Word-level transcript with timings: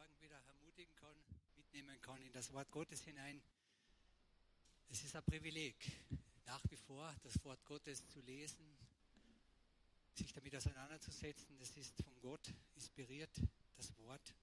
Morgen 0.00 0.20
wieder 0.22 0.40
ermutigen 0.46 0.94
kann, 0.96 1.14
mitnehmen 1.58 2.00
kann 2.00 2.22
in 2.22 2.32
das 2.32 2.50
Wort 2.54 2.70
Gottes 2.70 3.02
hinein. 3.02 3.42
Es 4.88 5.04
ist 5.04 5.14
ein 5.14 5.22
Privileg, 5.24 5.74
nach 6.46 6.62
wie 6.70 6.76
vor 6.76 7.14
das 7.22 7.44
Wort 7.44 7.62
Gottes 7.66 8.08
zu 8.08 8.22
lesen, 8.22 8.64
sich 10.14 10.32
damit 10.32 10.56
auseinanderzusetzen. 10.56 11.58
Das 11.58 11.76
ist 11.76 12.02
von 12.02 12.18
Gott 12.22 12.50
inspiriert, 12.76 13.42
das 13.76 13.94
Wort. 13.98 14.34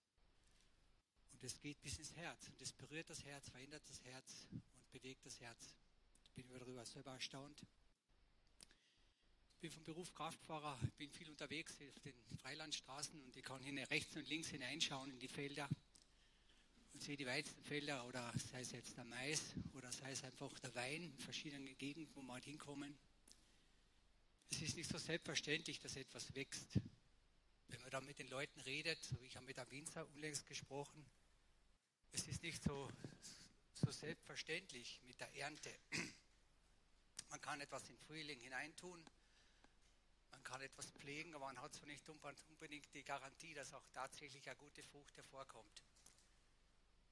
Und 1.31 1.43
es 1.43 1.59
geht 1.59 1.81
bis 1.81 1.97
ins 1.97 2.15
Herz. 2.15 2.49
Und 2.49 2.61
es 2.61 2.71
berührt 2.71 3.09
das 3.09 3.25
Herz, 3.25 3.49
verändert 3.49 3.81
das 3.89 4.03
Herz 4.03 4.45
und 4.51 4.91
bewegt 4.91 5.25
das 5.25 5.39
Herz. 5.39 5.73
Ich 6.23 6.31
bin 6.33 6.47
darüber 6.49 6.85
selber 6.85 7.13
erstaunt. 7.13 7.65
Ich 9.57 9.61
bin 9.61 9.71
vom 9.71 9.85
Beruf 9.85 10.13
Kraftfahrer, 10.13 10.79
bin 10.99 11.09
viel 11.09 11.27
unterwegs 11.31 11.73
auf 11.81 11.99
den 12.01 12.13
Freilandstraßen 12.43 13.19
und 13.19 13.35
ich 13.35 13.43
kann 13.43 13.59
hin 13.63 13.79
rechts 13.79 14.15
und 14.15 14.29
links 14.29 14.49
hineinschauen 14.49 15.09
in 15.09 15.17
die 15.17 15.27
Felder 15.27 15.67
und 16.93 17.02
sehe 17.02 17.17
die 17.17 17.25
Weizenfelder 17.25 18.05
oder 18.05 18.31
sei 18.51 18.62
es 18.62 18.71
jetzt 18.71 18.95
der 18.98 19.05
Mais 19.05 19.41
oder 19.73 19.91
sei 19.91 20.12
es 20.12 20.23
einfach 20.23 20.59
der 20.59 20.75
Wein 20.75 21.05
in 21.05 21.17
verschiedenen 21.17 21.75
Gegenden, 21.79 22.07
wo 22.13 22.21
wir 22.21 22.34
halt 22.34 22.43
hinkommen. 22.43 22.95
Es 24.51 24.62
ist 24.62 24.77
nicht 24.77 24.91
so 24.91 24.99
selbstverständlich, 24.99 25.79
dass 25.79 25.95
etwas 25.95 26.35
wächst. 26.35 26.79
Wenn 27.70 27.81
man 27.81 27.89
da 27.89 27.99
mit 28.01 28.20
den 28.20 28.29
Leuten 28.29 28.59
redet, 28.59 29.03
so 29.03 29.20
wie 29.23 29.26
ich 29.26 29.35
habe 29.37 29.48
mit 29.48 29.57
einem 29.57 29.71
Winzer 29.71 30.07
unlängst 30.09 30.45
gesprochen, 30.45 31.03
es 32.12 32.27
ist 32.27 32.43
nicht 32.43 32.62
so, 32.62 32.91
so 33.73 33.89
selbstverständlich 33.89 35.01
mit 35.07 35.20
der 35.20 35.34
Ernte. 35.34 35.73
Man 37.31 37.41
kann 37.41 37.59
etwas 37.59 37.89
in 37.89 37.98
Frühling 37.98 38.39
hineintun, 38.39 39.03
kann 40.47 40.61
etwas 40.61 40.89
pflegen, 40.91 41.35
aber 41.35 41.47
man 41.47 41.61
hat 41.61 41.73
so 41.75 41.85
nicht 41.85 42.07
unbedingt 42.07 42.93
die 42.93 43.03
Garantie, 43.03 43.53
dass 43.53 43.73
auch 43.73 43.85
tatsächlich 43.93 44.47
eine 44.47 44.55
gute 44.55 44.81
Frucht 44.81 45.17
hervorkommt. 45.17 45.83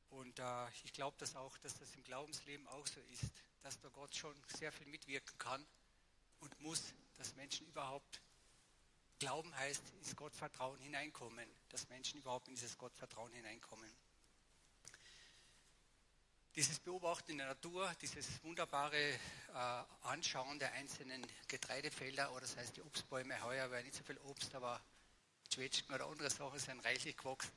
Und 0.10 0.40
äh, 0.40 0.70
ich 0.86 0.94
glaube 0.94 1.18
das 1.20 1.36
auch, 1.36 1.58
dass 1.58 1.78
das 1.78 1.94
im 1.96 2.04
Glaubensleben 2.06 2.66
auch 2.70 2.88
so 2.88 3.02
ist, 3.12 3.34
dass 3.62 3.78
da 3.82 3.90
Gott 3.90 4.16
schon 4.16 4.34
sehr 4.58 4.72
viel 4.72 4.88
mitwirken 4.88 5.38
kann 5.38 5.66
und 6.40 6.62
muss, 6.62 6.94
dass 7.18 7.36
Menschen 7.36 7.68
überhaupt 7.68 8.22
Glauben 9.20 9.54
heißt, 9.56 9.84
ins 10.00 10.16
Gottvertrauen 10.16 10.80
hineinkommen, 10.80 11.50
dass 11.70 11.90
Menschen 11.90 12.20
überhaupt 12.20 12.48
in 12.48 12.56
dieses 12.56 12.78
Gottvertrauen 12.78 13.34
hineinkommen 13.34 13.90
dieses 16.56 16.80
Beobachten 16.80 17.32
in 17.32 17.38
der 17.40 17.48
Natur, 17.48 17.94
dieses 18.02 18.42
wunderbare 18.44 18.98
äh, 18.98 19.18
Anschauen 20.04 20.58
der 20.58 20.72
einzelnen 20.74 21.26
Getreidefelder 21.48 22.32
oder 22.32 22.42
das 22.42 22.56
heißt 22.56 22.78
die 22.78 22.82
Obstbäume, 22.82 23.42
heuer 23.44 23.70
war 23.70 23.82
nicht 23.82 23.96
so 23.96 24.04
viel 24.04 24.18
Obst, 24.20 24.56
aber 24.56 24.80
Zwetschgen 25.50 25.94
oder 25.94 26.08
andere 26.08 26.30
Sachen 26.30 26.58
sind 26.60 26.80
reichlich 26.86 27.18
gewachsen 27.18 27.52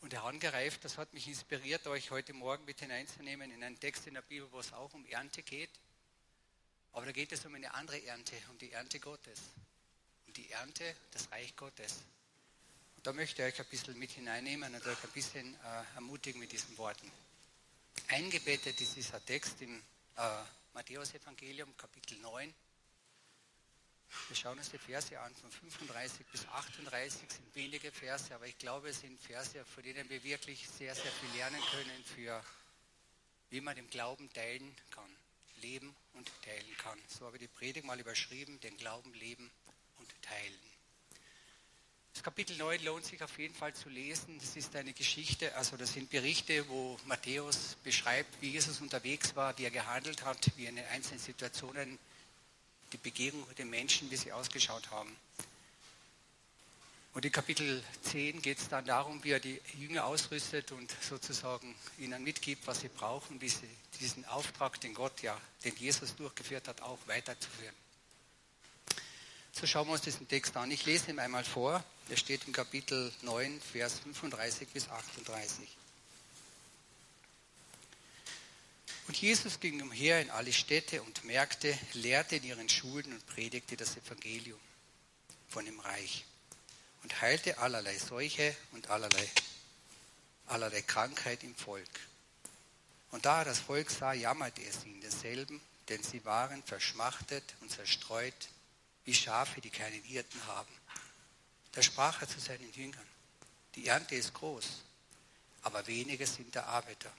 und 0.00 0.14
herangereift. 0.14 0.84
Das 0.84 0.96
hat 0.96 1.12
mich 1.12 1.26
inspiriert, 1.26 1.86
euch 1.86 2.10
heute 2.10 2.32
Morgen 2.32 2.64
mit 2.64 2.80
hineinzunehmen 2.80 3.50
in 3.50 3.62
einen 3.62 3.78
Text 3.78 4.06
in 4.06 4.14
der 4.14 4.22
Bibel, 4.22 4.50
wo 4.52 4.60
es 4.60 4.72
auch 4.72 4.92
um 4.94 5.04
Ernte 5.06 5.42
geht. 5.42 5.70
Aber 6.92 7.06
da 7.06 7.12
geht 7.12 7.32
es 7.32 7.44
um 7.44 7.54
eine 7.54 7.74
andere 7.74 8.02
Ernte, 8.04 8.34
um 8.50 8.58
die 8.58 8.72
Ernte 8.72 8.98
Gottes. 9.00 9.40
Um 10.26 10.32
die 10.32 10.50
Ernte 10.50 10.96
des 11.14 11.30
Reich 11.30 11.54
Gottes. 11.56 12.04
Und 12.96 13.06
da 13.06 13.12
möchte 13.12 13.42
ich 13.42 13.52
euch 13.52 13.60
ein 13.60 13.66
bisschen 13.66 13.98
mit 13.98 14.10
hineinnehmen 14.10 14.74
und 14.74 14.86
euch 14.86 15.04
ein 15.04 15.10
bisschen 15.10 15.54
äh, 15.54 15.94
ermutigen 15.96 16.40
mit 16.40 16.52
diesen 16.52 16.76
Worten. 16.78 17.10
Eingebettet 18.12 18.80
ist 18.80 18.96
dieser 18.96 19.24
Text 19.24 19.62
im 19.62 19.72
äh, 20.16 20.22
Matthäus-Evangelium, 20.74 21.76
Kapitel 21.76 22.18
9. 22.18 22.52
Wir 24.26 24.36
schauen 24.36 24.58
uns 24.58 24.68
die 24.68 24.78
Verse 24.78 25.16
an, 25.20 25.32
von 25.36 25.48
35 25.52 26.26
bis 26.26 26.44
38 26.48 27.30
sind 27.30 27.54
wenige 27.54 27.92
Verse, 27.92 28.34
aber 28.34 28.48
ich 28.48 28.58
glaube, 28.58 28.88
es 28.88 29.02
sind 29.02 29.20
Verse, 29.20 29.64
von 29.64 29.84
denen 29.84 30.10
wir 30.10 30.24
wirklich 30.24 30.68
sehr, 30.68 30.92
sehr 30.92 31.12
viel 31.12 31.38
lernen 31.38 31.60
können, 31.70 32.04
für 32.04 32.42
wie 33.50 33.60
man 33.60 33.76
den 33.76 33.88
Glauben 33.90 34.28
teilen 34.32 34.74
kann, 34.90 35.16
leben 35.62 35.94
und 36.14 36.32
teilen 36.42 36.76
kann. 36.78 36.98
So 37.06 37.26
habe 37.26 37.36
ich 37.36 37.42
die 37.42 37.48
Predigt 37.48 37.86
mal 37.86 38.00
überschrieben, 38.00 38.58
den 38.58 38.76
Glauben 38.76 39.14
leben. 39.14 39.48
Das 42.20 42.24
Kapitel 42.26 42.54
9 42.58 42.84
lohnt 42.84 43.06
sich 43.06 43.22
auf 43.22 43.38
jeden 43.38 43.54
Fall 43.54 43.72
zu 43.72 43.88
lesen. 43.88 44.38
Es 44.42 44.54
ist 44.54 44.76
eine 44.76 44.92
Geschichte, 44.92 45.56
also 45.56 45.78
das 45.78 45.94
sind 45.94 46.10
Berichte, 46.10 46.68
wo 46.68 47.00
Matthäus 47.06 47.78
beschreibt, 47.82 48.42
wie 48.42 48.50
Jesus 48.50 48.82
unterwegs 48.82 49.34
war, 49.36 49.56
wie 49.56 49.64
er 49.64 49.70
gehandelt 49.70 50.22
hat, 50.26 50.50
wie 50.58 50.66
in 50.66 50.76
den 50.76 50.84
einzelnen 50.88 51.18
Situationen 51.18 51.98
die 52.92 52.98
Begegnung 52.98 53.48
mit 53.48 53.58
den 53.58 53.70
Menschen, 53.70 54.10
wie 54.10 54.16
sie 54.16 54.32
ausgeschaut 54.32 54.90
haben. 54.90 55.16
Und 57.14 57.24
in 57.24 57.32
Kapitel 57.32 57.82
10 58.02 58.42
geht 58.42 58.58
es 58.58 58.68
dann 58.68 58.84
darum, 58.84 59.24
wie 59.24 59.30
er 59.30 59.40
die 59.40 59.58
Jünger 59.78 60.04
ausrüstet 60.04 60.72
und 60.72 60.94
sozusagen 61.00 61.74
ihnen 61.96 62.22
mitgibt, 62.22 62.66
was 62.66 62.80
sie 62.80 62.88
brauchen, 62.88 63.40
wie 63.40 63.48
sie 63.48 63.70
diesen 63.98 64.26
Auftrag, 64.26 64.78
den 64.82 64.92
Gott 64.92 65.22
ja, 65.22 65.40
den 65.64 65.74
Jesus 65.76 66.14
durchgeführt 66.16 66.68
hat, 66.68 66.82
auch 66.82 66.98
weiterzuführen. 67.06 67.74
So 69.60 69.66
schauen 69.66 69.88
wir 69.88 69.92
uns 69.92 70.00
diesen 70.00 70.26
Text 70.26 70.56
an. 70.56 70.70
Ich 70.70 70.86
lese 70.86 71.10
ihn 71.10 71.18
einmal 71.18 71.44
vor. 71.44 71.84
Er 72.08 72.16
steht 72.16 72.46
im 72.46 72.52
Kapitel 72.54 73.12
9, 73.20 73.60
Vers 73.60 73.98
35 73.98 74.66
bis 74.68 74.88
38. 74.88 75.68
Und 79.06 79.18
Jesus 79.18 79.60
ging 79.60 79.82
umher 79.82 80.22
in 80.22 80.30
alle 80.30 80.54
Städte 80.54 81.02
und 81.02 81.24
Märkte, 81.24 81.78
lehrte 81.92 82.36
in 82.36 82.44
ihren 82.44 82.70
Schulen 82.70 83.12
und 83.12 83.26
predigte 83.26 83.76
das 83.76 83.98
Evangelium 83.98 84.58
von 85.50 85.66
dem 85.66 85.78
Reich 85.80 86.24
und 87.02 87.20
heilte 87.20 87.58
allerlei 87.58 87.98
Seuche 87.98 88.56
und 88.72 88.88
allerlei, 88.88 89.28
allerlei 90.46 90.80
Krankheit 90.80 91.44
im 91.44 91.54
Volk. 91.54 92.00
Und 93.10 93.26
da 93.26 93.40
er 93.40 93.44
das 93.44 93.58
Volk 93.58 93.90
sah, 93.90 94.14
jammerte 94.14 94.62
es 94.62 94.86
ihn 94.86 95.02
derselben, 95.02 95.60
denn 95.90 96.02
sie 96.02 96.24
waren 96.24 96.62
verschmachtet 96.62 97.44
und 97.60 97.70
zerstreut 97.70 98.48
wie 99.10 99.14
Schafe, 99.14 99.60
die 99.60 99.70
keinen 99.70 100.00
Hirten 100.04 100.46
haben. 100.46 100.72
Da 101.72 101.82
sprach 101.82 102.22
er 102.22 102.28
zu 102.28 102.38
seinen 102.38 102.72
Jüngern, 102.72 103.06
die 103.74 103.88
Ernte 103.88 104.14
ist 104.14 104.34
groß, 104.34 104.66
aber 105.62 105.84
wenige 105.88 106.28
sind 106.28 106.54
der 106.54 106.68
Arbeiter. 106.68 107.10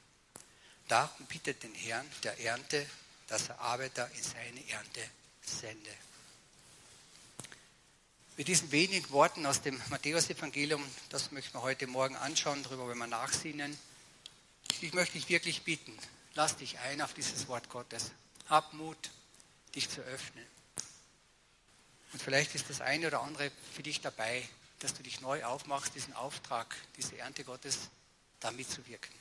Darum 0.87 1.25
bittet 1.25 1.63
den 1.63 1.75
Herrn 1.75 2.09
der 2.23 2.39
Ernte, 2.39 2.89
dass 3.27 3.49
er 3.49 3.59
Arbeiter 3.59 4.09
in 4.11 4.23
seine 4.23 4.69
Ernte 4.69 5.01
sende. 5.41 5.93
Mit 8.37 8.47
diesen 8.47 8.71
wenigen 8.71 9.09
Worten 9.09 9.45
aus 9.45 9.61
dem 9.61 9.81
Matthäusevangelium, 9.89 10.81
das 11.09 11.31
möchten 11.31 11.57
wir 11.57 11.61
heute 11.61 11.87
Morgen 11.87 12.15
anschauen, 12.15 12.63
darüber 12.63 12.85
wollen 12.85 12.99
wir 12.99 13.07
nachsinnen. 13.07 13.77
Ich 14.79 14.93
möchte 14.93 15.17
dich 15.17 15.27
wirklich 15.27 15.63
bitten, 15.63 15.97
lass 16.35 16.55
dich 16.55 16.79
ein 16.79 17.01
auf 17.01 17.13
dieses 17.13 17.49
Wort 17.49 17.67
Gottes. 17.67 18.11
Hab 18.47 18.71
Mut, 18.71 19.11
dich 19.75 19.89
zu 19.89 19.99
öffnen. 19.99 20.45
Und 22.13 22.21
vielleicht 22.21 22.55
ist 22.55 22.69
das 22.69 22.81
eine 22.81 23.07
oder 23.07 23.21
andere 23.21 23.51
für 23.73 23.83
dich 23.83 24.01
dabei, 24.01 24.47
dass 24.79 24.93
du 24.93 25.03
dich 25.03 25.21
neu 25.21 25.43
aufmachst, 25.43 25.95
diesen 25.95 26.13
Auftrag, 26.13 26.75
diese 26.97 27.17
Ernte 27.17 27.43
Gottes 27.43 27.89
da 28.39 28.51
mitzuwirken. 28.51 29.11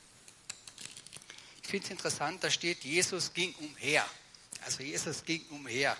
Ich 1.62 1.68
finde 1.68 1.84
es 1.84 1.90
interessant, 1.90 2.42
da 2.42 2.50
steht, 2.50 2.82
Jesus 2.82 3.32
ging 3.32 3.54
umher. 3.56 4.04
Also 4.64 4.82
Jesus 4.82 5.24
ging 5.24 5.44
umher. 5.50 5.96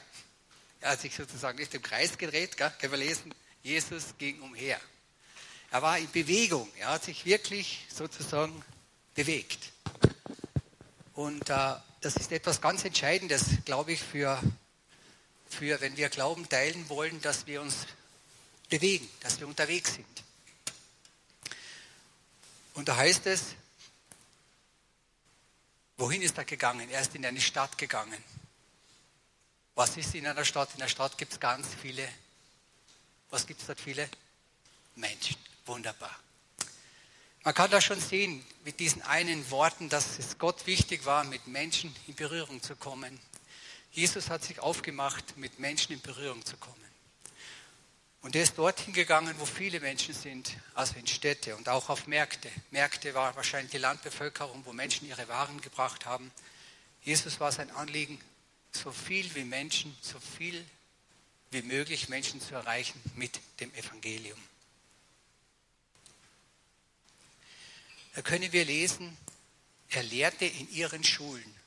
Er 0.81 0.93
hat 0.93 1.01
sich 1.01 1.15
sozusagen 1.15 1.59
nicht 1.59 1.75
im 1.75 1.83
Kreis 1.83 2.17
gedreht, 2.17 2.56
gell? 2.56 2.73
können 2.81 2.93
wir 2.93 2.99
lesen, 2.99 3.34
Jesus 3.62 4.15
ging 4.19 4.41
umher. 4.41 4.81
Er 5.71 5.83
war 5.83 5.99
in 5.99 6.11
Bewegung, 6.11 6.69
er 6.78 6.89
hat 6.89 7.05
sich 7.05 7.25
wirklich 7.25 7.87
sozusagen 7.95 8.65
bewegt. 9.15 9.71
Und 11.15 11.49
äh, 11.51 11.75
das 12.01 12.17
ist 12.17 12.33
etwas 12.33 12.61
ganz 12.61 12.84
Entscheidendes, 12.84 13.45
glaube 13.65 13.93
ich, 13.93 14.01
für 14.01 14.41
für, 15.53 15.81
wenn 15.81 15.97
wir 15.97 16.09
Glauben 16.09 16.49
teilen 16.49 16.88
wollen, 16.88 17.21
dass 17.22 17.47
wir 17.47 17.61
uns 17.61 17.87
bewegen, 18.69 19.09
dass 19.21 19.41
wir 19.41 19.49
unterwegs 19.49 19.95
sind. 19.95 20.07
Und 22.74 22.89
da 22.89 22.97
heißt 22.97 23.27
es, 23.27 23.57
wohin 25.97 26.22
ist 26.22 26.39
er 26.39 26.45
gegangen? 26.45 26.89
Er 26.91 27.01
ist 27.01 27.15
in 27.15 27.27
eine 27.27 27.41
Stadt 27.41 27.77
gegangen. 27.77 28.22
Was 29.74 29.97
ist 29.97 30.15
in 30.15 30.27
einer 30.27 30.45
Stadt? 30.45 30.71
In 30.72 30.80
der 30.80 30.89
Stadt 30.89 31.19
gibt 31.19 31.33
es 31.33 31.41
ganz 31.41 31.66
viele, 31.80 32.09
was 33.30 33.47
gibt 33.47 33.60
es 33.60 33.66
dort 33.66 33.80
viele? 33.80 34.09
Menschen. 34.97 35.36
Wunderbar. 35.66 36.19
Man 37.42 37.54
kann 37.54 37.71
da 37.71 37.80
schon 37.80 38.01
sehen, 38.01 38.45
mit 38.65 38.80
diesen 38.80 39.03
einen 39.03 39.51
Worten, 39.51 39.89
dass 39.89 40.19
es 40.19 40.39
Gott 40.39 40.66
wichtig 40.66 41.07
war, 41.07 41.24
mit 41.24 41.47
Menschen 41.47 41.95
in 42.07 42.15
Berührung 42.15 42.63
zu 42.63 42.77
kommen. 42.77 43.19
Jesus 43.92 44.31
hat 44.31 44.45
sich 44.45 44.60
aufgemacht, 44.60 45.37
mit 45.37 45.59
Menschen 45.59 45.92
in 45.92 46.01
Berührung 46.01 46.45
zu 46.45 46.57
kommen. 46.57 46.77
Und 48.22 48.37
er 48.37 48.42
ist 48.42 48.59
dorthin 48.59 48.92
gegangen, 48.92 49.34
wo 49.39 49.47
viele 49.47 49.81
Menschen 49.81 50.15
sind, 50.15 50.57
also 50.75 50.95
in 50.97 51.07
Städte 51.07 51.57
und 51.57 51.69
auch 51.69 51.89
auf 51.89 52.07
Märkte. 52.07 52.51
Märkte 52.71 53.15
war 53.15 53.34
wahrscheinlich 53.34 53.72
die 53.72 53.78
Landbevölkerung, 53.78 54.65
wo 54.66 54.72
Menschen 54.72 55.09
ihre 55.09 55.27
Waren 55.28 55.60
gebracht 55.60 56.04
haben. 56.04 56.31
Jesus 57.03 57.41
war 57.41 57.51
sein 57.51 57.71
Anliegen, 57.71 58.21
so 58.72 58.92
viel 58.92 59.34
wie 59.34 59.45
Menschen, 59.45 59.97
so 60.03 60.21
viel 60.21 60.65
wie 61.51 61.63
möglich 61.63 62.09
Menschen 62.09 62.41
zu 62.41 62.54
erreichen 62.54 63.01
mit 63.16 63.41
dem 63.59 63.75
Evangelium. 63.75 64.39
Da 68.15 68.22
können 68.22 68.53
wir 68.53 68.65
lesen, 68.65 69.16
er 69.89 70.03
lehrte 70.03 70.45
in 70.45 70.71
ihren 70.72 71.03
Schulen. 71.04 71.59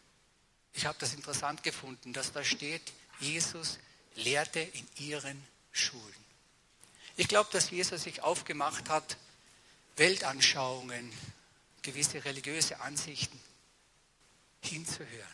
Ich 0.73 0.85
habe 0.85 0.97
das 0.99 1.13
interessant 1.13 1.63
gefunden, 1.63 2.13
dass 2.13 2.31
da 2.31 2.43
steht, 2.43 2.81
Jesus 3.19 3.79
lehrte 4.15 4.59
in 4.59 4.87
ihren 4.97 5.41
Schulen. 5.71 6.23
Ich 7.15 7.27
glaube, 7.27 7.49
dass 7.51 7.69
Jesus 7.69 8.03
sich 8.03 8.21
aufgemacht 8.21 8.89
hat, 8.89 9.17
Weltanschauungen, 9.97 11.11
gewisse 11.83 12.25
religiöse 12.25 12.79
Ansichten 12.79 13.39
hinzuhören. 14.61 15.27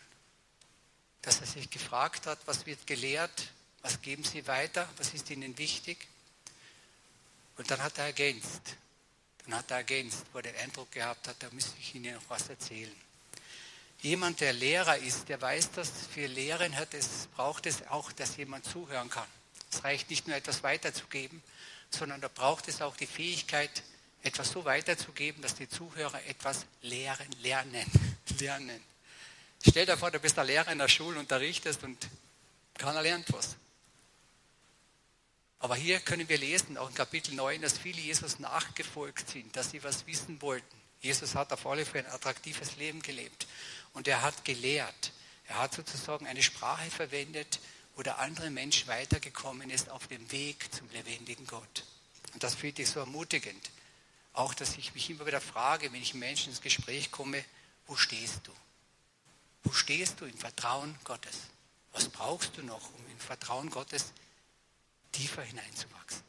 Dass 1.22 1.40
er 1.40 1.48
sich 1.48 1.70
gefragt 1.70 2.26
hat, 2.26 2.40
was 2.46 2.66
wird 2.66 2.86
gelehrt, 2.86 3.52
was 3.82 4.02
geben 4.02 4.24
Sie 4.24 4.46
weiter, 4.48 4.90
was 4.98 5.14
ist 5.14 5.30
Ihnen 5.30 5.58
wichtig. 5.58 6.08
Und 7.58 7.72
dann 7.72 7.82
hat 7.82 7.98
er 7.98 8.06
ergänzt. 8.06 8.76
Dann 9.46 9.56
hat 9.56 9.72
er 9.72 9.78
ergänzt, 9.78 10.26
wo 10.34 10.40
er 10.40 10.44
den 10.44 10.56
Eindruck 10.58 10.92
gehabt 10.92 11.28
hat, 11.28 11.42
da 11.42 11.50
müsste 11.52 11.74
ich 11.80 11.96
Ihnen 11.96 12.16
noch 12.16 12.30
was 12.30 12.50
erzählen. 12.50 12.96
Jemand, 14.02 14.40
der 14.40 14.54
Lehrer 14.54 14.98
ist, 14.98 15.28
der 15.28 15.42
weiß, 15.42 15.72
dass 15.72 15.90
für 16.14 16.26
Lehren 16.26 16.76
hat 16.78 16.94
es, 16.94 17.28
braucht 17.36 17.66
es 17.66 17.86
auch, 17.88 18.12
dass 18.14 18.38
jemand 18.38 18.66
zuhören 18.66 19.10
kann. 19.10 19.28
Es 19.72 19.84
reicht 19.84 20.10
nicht 20.10 20.28
nur 20.28 20.38
etwas 20.38 20.64
weiterzugeben, 20.64 21.44
sondern 21.90 22.22
da 22.22 22.30
braucht 22.30 22.68
es 22.70 22.82
auch 22.82 22.96
die 22.96 23.08
Fähigkeit, 23.08 23.84
etwas 24.24 24.52
so 24.52 24.64
weiterzugeben, 24.66 25.42
dass 25.42 25.56
die 25.56 25.68
Zuhörer 25.68 26.24
etwas 26.26 26.66
lehren, 26.82 27.28
lernen, 27.42 27.86
lernen. 28.40 28.82
Stell 29.68 29.86
dir 29.86 29.98
vor, 29.98 30.12
du 30.12 30.20
bist 30.20 30.38
der 30.38 30.46
Lehrer 30.46 30.72
in 30.72 30.78
der 30.78 30.88
Schule, 30.88 31.20
unterrichtest 31.20 31.84
und 31.84 31.98
keiner 32.78 33.02
lernt 33.02 33.32
was. 33.34 33.58
Aber 35.60 35.76
hier 35.76 36.00
können 36.00 36.30
wir 36.30 36.38
lesen, 36.38 36.78
auch 36.78 36.88
in 36.88 36.96
Kapitel 36.96 37.34
9, 37.36 37.62
dass 37.62 37.78
viele 37.78 38.00
Jesus 38.00 38.40
nachgefolgt 38.40 39.30
sind, 39.30 39.54
dass 39.58 39.72
sie 39.72 39.84
was 39.84 40.08
wissen 40.08 40.42
wollten. 40.42 40.80
Jesus 41.02 41.36
hat 41.36 41.52
auf 41.52 41.66
alle 41.66 41.86
Fälle 41.86 42.08
ein 42.08 42.14
attraktives 42.14 42.78
Leben 42.78 43.02
gelebt. 43.02 43.48
Und 43.94 44.08
er 44.08 44.22
hat 44.22 44.46
gelehrt. 44.46 45.14
Er 45.48 45.60
hat 45.60 45.74
sozusagen 45.74 46.28
eine 46.28 46.44
Sprache 46.44 46.90
verwendet, 46.92 47.60
wo 47.96 48.04
der 48.04 48.20
andere 48.20 48.50
Mensch 48.50 48.88
weitergekommen 48.88 49.70
ist 49.70 49.90
auf 49.90 50.08
dem 50.08 50.32
Weg 50.32 50.74
zum 50.74 50.90
lebendigen 50.92 51.46
Gott. 51.48 51.84
Und 52.34 52.44
das 52.44 52.56
finde 52.56 52.84
ich 52.84 52.90
so 52.90 53.00
ermutigend. 53.00 53.72
Auch, 54.34 54.54
dass 54.54 54.78
ich 54.78 54.94
mich 54.94 55.10
immer 55.10 55.26
wieder 55.26 55.42
frage, 55.42 55.92
wenn 55.92 56.02
ich 56.02 56.14
mit 56.14 56.22
Menschen 56.22 56.52
ins 56.52 56.62
Gespräch 56.62 57.12
komme, 57.12 57.44
wo 57.88 57.96
stehst 57.96 58.42
du? 58.46 58.52
Wo 59.64 59.72
stehst 59.74 60.22
du 60.22 60.26
im 60.26 60.38
Vertrauen 60.38 60.98
Gottes? 61.04 61.38
Was 61.92 62.08
brauchst 62.08 62.56
du 62.56 62.62
noch, 62.62 62.94
um 62.94 63.12
im 63.12 63.20
Vertrauen 63.20 63.70
Gottes 63.70 64.14
tiefer 65.12 65.42
hineinzuwachsen? 65.42 66.22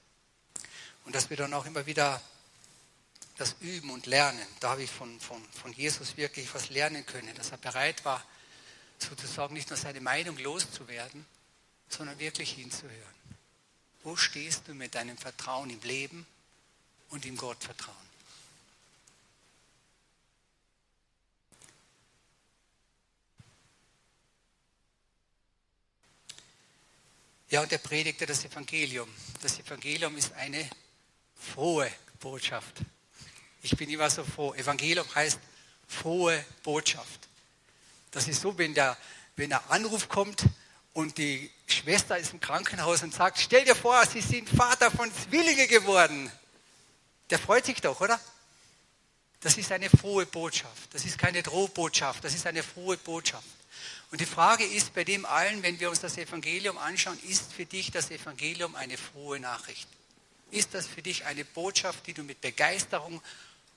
Und 1.04 1.14
dass 1.14 1.30
wir 1.30 1.36
dann 1.36 1.54
auch 1.54 1.66
immer 1.66 1.86
wieder 1.86 2.20
das 3.40 3.56
Üben 3.60 3.90
und 3.90 4.04
Lernen. 4.04 4.46
Da 4.60 4.70
habe 4.70 4.82
ich 4.82 4.90
von, 4.90 5.18
von, 5.18 5.42
von 5.50 5.72
Jesus 5.72 6.18
wirklich 6.18 6.52
was 6.54 6.68
lernen 6.68 7.06
können, 7.06 7.34
dass 7.34 7.50
er 7.50 7.56
bereit 7.56 8.04
war, 8.04 8.22
sozusagen 8.98 9.54
nicht 9.54 9.70
nur 9.70 9.78
seine 9.78 10.02
Meinung 10.02 10.36
loszuwerden, 10.36 11.24
sondern 11.88 12.18
wirklich 12.18 12.52
hinzuhören. 12.52 13.14
Wo 14.02 14.14
stehst 14.14 14.68
du 14.68 14.74
mit 14.74 14.94
deinem 14.94 15.16
Vertrauen 15.16 15.70
im 15.70 15.80
Leben 15.80 16.26
und 17.08 17.24
im 17.24 17.36
Gottvertrauen? 17.36 17.96
Ja, 27.48 27.62
und 27.62 27.72
er 27.72 27.78
predigte 27.78 28.26
das 28.26 28.44
Evangelium. 28.44 29.08
Das 29.42 29.58
Evangelium 29.58 30.16
ist 30.18 30.32
eine 30.34 30.70
frohe 31.34 31.90
Botschaft. 32.20 32.82
Ich 33.62 33.76
bin 33.76 33.90
immer 33.90 34.08
so 34.10 34.24
froh. 34.24 34.54
Evangelium 34.54 35.06
heißt 35.14 35.38
frohe 35.86 36.44
Botschaft. 36.62 37.28
Das 38.10 38.26
ist 38.26 38.40
so, 38.40 38.56
wenn 38.58 38.74
der, 38.74 38.96
wenn 39.36 39.50
der 39.50 39.70
Anruf 39.70 40.08
kommt 40.08 40.44
und 40.92 41.18
die 41.18 41.50
Schwester 41.66 42.18
ist 42.18 42.32
im 42.32 42.40
Krankenhaus 42.40 43.02
und 43.02 43.14
sagt, 43.14 43.38
stell 43.38 43.64
dir 43.64 43.76
vor, 43.76 44.04
Sie 44.06 44.20
sind 44.20 44.48
Vater 44.48 44.90
von 44.90 45.10
Zwillinge 45.14 45.66
geworden. 45.66 46.30
Der 47.28 47.38
freut 47.38 47.66
sich 47.66 47.80
doch, 47.80 48.00
oder? 48.00 48.18
Das 49.40 49.56
ist 49.56 49.72
eine 49.72 49.88
frohe 49.88 50.26
Botschaft. 50.26 50.92
Das 50.92 51.04
ist 51.04 51.18
keine 51.18 51.42
Drohbotschaft. 51.42 52.24
Das 52.24 52.34
ist 52.34 52.46
eine 52.46 52.62
frohe 52.62 52.96
Botschaft. 52.96 53.46
Und 54.10 54.20
die 54.20 54.26
Frage 54.26 54.64
ist 54.64 54.92
bei 54.92 55.04
dem 55.04 55.24
allen, 55.24 55.62
wenn 55.62 55.78
wir 55.78 55.88
uns 55.88 56.00
das 56.00 56.18
Evangelium 56.18 56.76
anschauen, 56.76 57.18
ist 57.28 57.52
für 57.52 57.64
dich 57.64 57.90
das 57.90 58.10
Evangelium 58.10 58.74
eine 58.74 58.98
frohe 58.98 59.38
Nachricht? 59.38 59.88
Ist 60.50 60.74
das 60.74 60.86
für 60.86 61.00
dich 61.00 61.24
eine 61.24 61.44
Botschaft, 61.44 62.06
die 62.06 62.12
du 62.12 62.24
mit 62.24 62.40
Begeisterung 62.40 63.22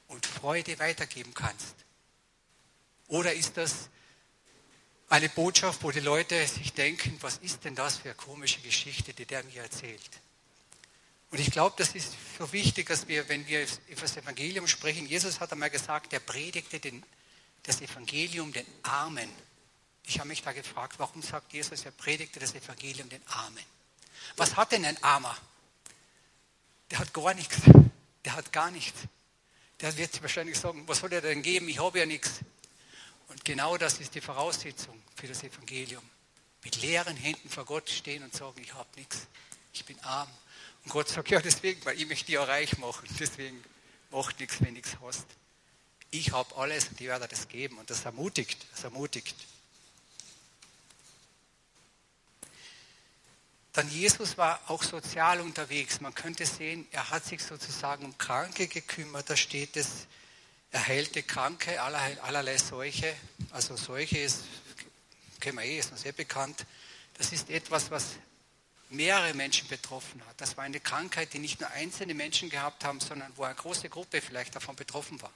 und 0.07 0.25
Freude 0.25 0.77
weitergeben 0.79 1.33
kannst? 1.33 1.75
Oder 3.07 3.33
ist 3.33 3.57
das 3.57 3.89
eine 5.09 5.29
Botschaft, 5.29 5.83
wo 5.83 5.91
die 5.91 5.99
Leute 5.99 6.47
sich 6.47 6.73
denken, 6.73 7.17
was 7.21 7.37
ist 7.37 7.63
denn 7.63 7.75
das 7.75 7.97
für 7.97 8.09
eine 8.09 8.15
komische 8.15 8.59
Geschichte, 8.61 9.13
die 9.13 9.25
der 9.25 9.43
mir 9.43 9.61
erzählt? 9.61 10.01
Und 11.29 11.39
ich 11.39 11.51
glaube, 11.51 11.75
das 11.77 11.95
ist 11.95 12.13
so 12.37 12.51
wichtig, 12.53 12.87
dass 12.87 13.07
wir, 13.07 13.27
wenn 13.27 13.47
wir 13.47 13.65
über 13.87 14.01
das 14.01 14.17
Evangelium 14.17 14.67
sprechen, 14.67 15.07
Jesus 15.07 15.39
hat 15.39 15.51
einmal 15.51 15.71
gesagt, 15.71 16.13
er 16.13 16.19
predigte 16.19 16.79
den, 16.79 17.03
das 17.63 17.81
Evangelium 17.81 18.53
den 18.53 18.65
Armen. 18.83 19.29
Ich 20.05 20.19
habe 20.19 20.29
mich 20.29 20.43
da 20.43 20.51
gefragt, 20.51 20.95
warum 20.99 21.21
sagt 21.21 21.53
Jesus, 21.53 21.85
er 21.85 21.91
predigte 21.91 22.39
das 22.39 22.53
Evangelium 22.53 23.09
den 23.09 23.25
Armen? 23.27 23.63
Was 24.37 24.55
hat 24.55 24.71
denn 24.71 24.85
ein 24.85 25.01
Armer? 25.03 25.35
Der 26.91 26.99
hat 26.99 27.13
gar 27.13 27.33
nichts. 27.33 27.57
Der 28.25 28.35
hat 28.35 28.51
gar 28.51 28.69
nichts. 28.69 28.99
Der 29.83 29.97
wird 29.97 30.21
wahrscheinlich 30.21 30.57
sagen, 30.57 30.81
was 30.87 30.99
soll 30.99 31.11
er 31.11 31.19
denn 31.19 31.41
geben? 31.41 31.67
Ich 31.67 31.77
habe 31.77 31.99
ja 31.99 32.05
nichts. 32.05 32.39
Und 33.27 33.43
genau 33.43 33.75
das 33.75 33.99
ist 33.99 34.15
die 34.15 34.21
Voraussetzung 34.21 34.97
für 35.13 35.27
das 35.27 35.43
Evangelium. 35.43 36.01
Mit 36.63 36.81
leeren 36.81 37.17
Händen 37.17 37.49
vor 37.49 37.65
Gott 37.65 37.89
stehen 37.89 38.23
und 38.23 38.33
sagen, 38.33 38.61
ich 38.61 38.73
habe 38.73 38.87
nichts. 38.95 39.27
Ich 39.73 39.83
bin 39.83 39.99
arm. 39.99 40.29
Und 40.85 40.91
Gott 40.91 41.09
sagt, 41.09 41.29
ja, 41.31 41.41
deswegen, 41.41 41.83
weil 41.83 41.99
ich 41.99 42.07
möchte 42.07 42.27
dich 42.27 42.37
auch 42.37 42.47
reich 42.47 42.77
machen. 42.77 43.05
Deswegen 43.19 43.61
macht 44.09 44.39
nichts, 44.39 44.61
wenn 44.61 44.73
nichts 44.73 44.95
hast. 45.01 45.25
Ich 46.11 46.31
habe 46.31 46.55
alles 46.55 46.87
und 46.87 47.01
ich 47.01 47.07
werde 47.07 47.27
das 47.27 47.49
geben. 47.49 47.77
Und 47.77 47.89
das 47.89 48.05
ermutigt. 48.05 48.65
Das 48.71 48.85
ermutigt. 48.85 49.35
Dann 53.73 53.89
Jesus 53.89 54.37
war 54.37 54.61
auch 54.67 54.83
sozial 54.83 55.41
unterwegs. 55.41 55.99
Man 55.99 56.13
könnte 56.13 56.45
sehen, 56.45 56.87
er 56.91 57.09
hat 57.09 57.25
sich 57.25 57.43
sozusagen 57.43 58.05
um 58.05 58.17
Kranke 58.19 58.67
gekümmert. 58.67 59.29
Da 59.29 59.35
steht 59.35 59.75
es, 59.75 60.07
er 60.71 60.87
heilte 60.87 61.23
Kranke, 61.23 61.81
allerlei, 61.81 62.21
allerlei 62.21 62.57
Seuche. 62.57 63.15
Also 63.49 63.75
Seuche 63.75 64.19
ist, 64.19 64.43
kennen 65.39 65.57
wir 65.57 65.65
eh, 65.65 65.79
ist 65.79 65.91
noch 65.91 65.97
sehr 65.97 66.11
bekannt. 66.11 66.67
Das 67.15 67.31
ist 67.31 67.49
etwas, 67.49 67.89
was 67.89 68.11
mehrere 68.89 69.33
Menschen 69.33 69.67
betroffen 69.67 70.23
hat. 70.27 70.39
Das 70.39 70.55
war 70.55 70.63
eine 70.63 70.79
Krankheit, 70.79 71.33
die 71.33 71.39
nicht 71.39 71.59
nur 71.59 71.69
einzelne 71.71 72.13
Menschen 72.13 72.51
gehabt 72.51 72.85
haben, 72.85 72.99
sondern 72.99 73.31
wo 73.35 73.43
eine 73.43 73.55
große 73.55 73.89
Gruppe 73.89 74.21
vielleicht 74.21 74.55
davon 74.55 74.75
betroffen 74.75 75.19
war. 75.21 75.33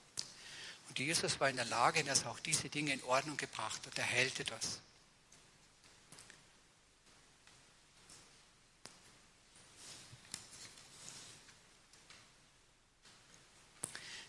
Und 0.89 0.99
Jesus 0.99 1.39
war 1.39 1.49
in 1.49 1.55
der 1.55 1.65
Lage, 1.65 2.03
dass 2.03 2.23
er 2.23 2.31
auch 2.31 2.39
diese 2.39 2.69
Dinge 2.69 2.93
in 2.93 3.03
Ordnung 3.03 3.35
gebracht 3.35 3.81
hat. 3.85 3.97
Er 3.97 4.09
heilte 4.09 4.43
das. 4.43 4.79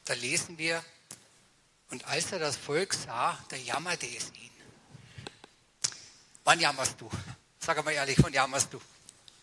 Da 0.09 0.15
lesen 0.15 0.57
wir, 0.57 0.83
und 1.91 2.05
als 2.07 2.33
er 2.33 2.39
das 2.39 2.57
Volk 2.57 2.95
sah, 2.95 3.39
da 3.51 3.57
jammerte 3.57 4.07
es 4.07 4.33
ihn. 4.41 4.51
Wann 6.45 6.61
jammerst 6.61 6.99
du? 6.99 7.11
Sag 7.61 7.85
mal 7.85 7.91
ehrlich, 7.91 8.17
wann 8.23 8.33
jammerst 8.33 8.73
du? 8.73 8.81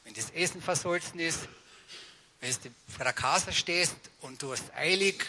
Wenn 0.03 0.15
das 0.15 0.31
Essen 0.31 0.61
versolzen 0.61 1.19
ist, 1.19 1.41
wenn 2.39 2.51
du 2.51 2.69
vor 2.87 3.03
der 3.03 3.13
Kasse 3.13 3.53
stehst 3.53 3.95
und 4.21 4.41
du 4.41 4.51
hast 4.53 4.73
eilig 4.75 5.23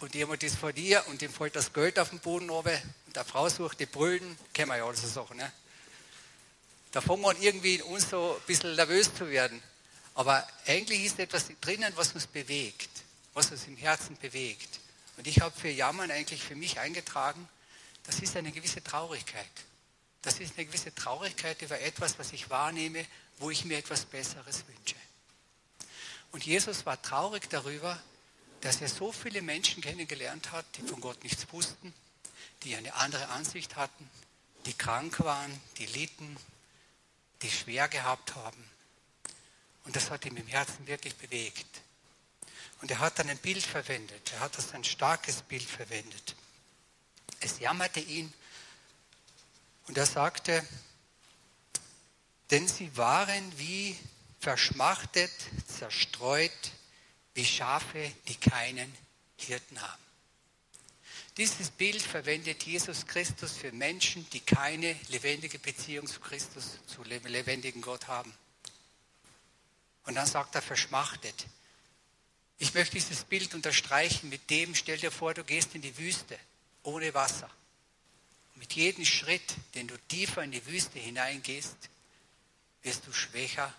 und 0.00 0.14
jemand 0.14 0.42
ist 0.42 0.56
vor 0.56 0.72
dir 0.72 1.02
und 1.08 1.20
dem 1.22 1.32
fällt 1.32 1.56
das 1.56 1.72
Geld 1.72 1.98
auf 1.98 2.10
den 2.10 2.20
Boden 2.20 2.50
runter 2.50 2.78
und 3.06 3.16
der 3.16 3.24
Frau 3.24 3.48
sucht 3.48 3.80
die 3.80 3.86
Brüllen, 3.86 4.38
kennen 4.52 4.70
wir 4.70 4.78
ja 4.78 4.86
all 4.86 4.96
so 4.96 5.06
Sachen. 5.06 5.38
Ne? 5.38 5.50
Da 6.92 7.00
fangen 7.00 7.22
wir 7.22 7.38
irgendwie 7.40 7.76
in 7.76 7.82
uns 7.82 8.10
so 8.10 8.36
ein 8.38 8.46
bisschen 8.46 8.74
nervös 8.76 9.14
zu 9.14 9.30
werden. 9.30 9.62
Aber 10.14 10.46
eigentlich 10.66 11.04
ist 11.04 11.18
etwas 11.18 11.46
drinnen, 11.60 11.92
was 11.96 12.12
uns 12.12 12.26
bewegt 12.26 12.93
was 13.34 13.50
uns 13.50 13.66
im 13.66 13.76
Herzen 13.76 14.16
bewegt. 14.16 14.80
Und 15.16 15.26
ich 15.26 15.40
habe 15.40 15.54
für 15.58 15.68
Jammern 15.68 16.10
eigentlich 16.10 16.42
für 16.42 16.56
mich 16.56 16.78
eingetragen, 16.80 17.48
das 18.04 18.20
ist 18.20 18.36
eine 18.36 18.52
gewisse 18.52 18.82
Traurigkeit. 18.82 19.50
Das 20.22 20.40
ist 20.40 20.56
eine 20.56 20.66
gewisse 20.66 20.94
Traurigkeit 20.94 21.60
über 21.62 21.80
etwas, 21.80 22.18
was 22.18 22.32
ich 22.32 22.48
wahrnehme, 22.48 23.04
wo 23.38 23.50
ich 23.50 23.64
mir 23.64 23.78
etwas 23.78 24.04
Besseres 24.06 24.64
wünsche. 24.66 24.96
Und 26.32 26.44
Jesus 26.44 26.86
war 26.86 27.00
traurig 27.00 27.48
darüber, 27.50 28.00
dass 28.60 28.80
er 28.80 28.88
so 28.88 29.12
viele 29.12 29.42
Menschen 29.42 29.82
kennengelernt 29.82 30.50
hat, 30.52 30.64
die 30.76 30.82
von 30.82 31.00
Gott 31.00 31.22
nichts 31.22 31.46
wussten, 31.52 31.92
die 32.62 32.74
eine 32.74 32.94
andere 32.94 33.28
Ansicht 33.28 33.76
hatten, 33.76 34.08
die 34.66 34.72
krank 34.72 35.20
waren, 35.20 35.60
die 35.76 35.86
litten, 35.86 36.36
die 37.42 37.50
schwer 37.50 37.88
gehabt 37.88 38.34
haben. 38.34 38.64
Und 39.84 39.96
das 39.96 40.10
hat 40.10 40.24
ihn 40.24 40.36
im 40.36 40.46
Herzen 40.46 40.86
wirklich 40.86 41.14
bewegt. 41.16 41.82
Und 42.84 42.90
er 42.90 42.98
hat 42.98 43.18
dann 43.18 43.30
ein 43.30 43.38
Bild 43.38 43.62
verwendet. 43.62 44.30
Er 44.34 44.40
hat 44.40 44.58
das 44.58 44.74
ein 44.74 44.84
starkes 44.84 45.40
Bild 45.40 45.62
verwendet. 45.62 46.36
Es 47.40 47.58
jammerte 47.58 47.98
ihn 47.98 48.30
und 49.86 49.96
er 49.96 50.04
sagte, 50.04 50.62
denn 52.50 52.68
sie 52.68 52.94
waren 52.94 53.58
wie 53.58 53.98
verschmachtet, 54.38 55.32
zerstreut, 55.66 56.52
wie 57.32 57.46
Schafe, 57.46 58.12
die 58.28 58.36
keinen 58.36 58.94
Hirten 59.38 59.80
haben. 59.80 60.02
Dieses 61.38 61.70
Bild 61.70 62.02
verwendet 62.02 62.64
Jesus 62.64 63.06
Christus 63.06 63.52
für 63.52 63.72
Menschen, 63.72 64.28
die 64.28 64.40
keine 64.40 64.94
lebendige 65.08 65.58
Beziehung 65.58 66.06
zu 66.06 66.20
Christus, 66.20 66.80
zu 66.86 67.02
lebendigen 67.02 67.80
Gott 67.80 68.08
haben. 68.08 68.34
Und 70.04 70.16
dann 70.16 70.26
sagt 70.26 70.54
er 70.54 70.60
verschmachtet. 70.60 71.46
Ich 72.58 72.74
möchte 72.74 72.94
dieses 72.94 73.24
Bild 73.24 73.54
unterstreichen 73.54 74.28
mit 74.28 74.48
dem, 74.50 74.74
stell 74.74 74.98
dir 74.98 75.10
vor, 75.10 75.34
du 75.34 75.44
gehst 75.44 75.74
in 75.74 75.82
die 75.82 75.96
Wüste 75.98 76.38
ohne 76.82 77.12
Wasser. 77.14 77.50
Mit 78.54 78.72
jedem 78.74 79.04
Schritt, 79.04 79.56
den 79.74 79.88
du 79.88 79.98
tiefer 80.08 80.42
in 80.42 80.52
die 80.52 80.64
Wüste 80.66 80.98
hineingehst, 80.98 81.76
wirst 82.82 83.06
du 83.06 83.12
schwächer 83.12 83.72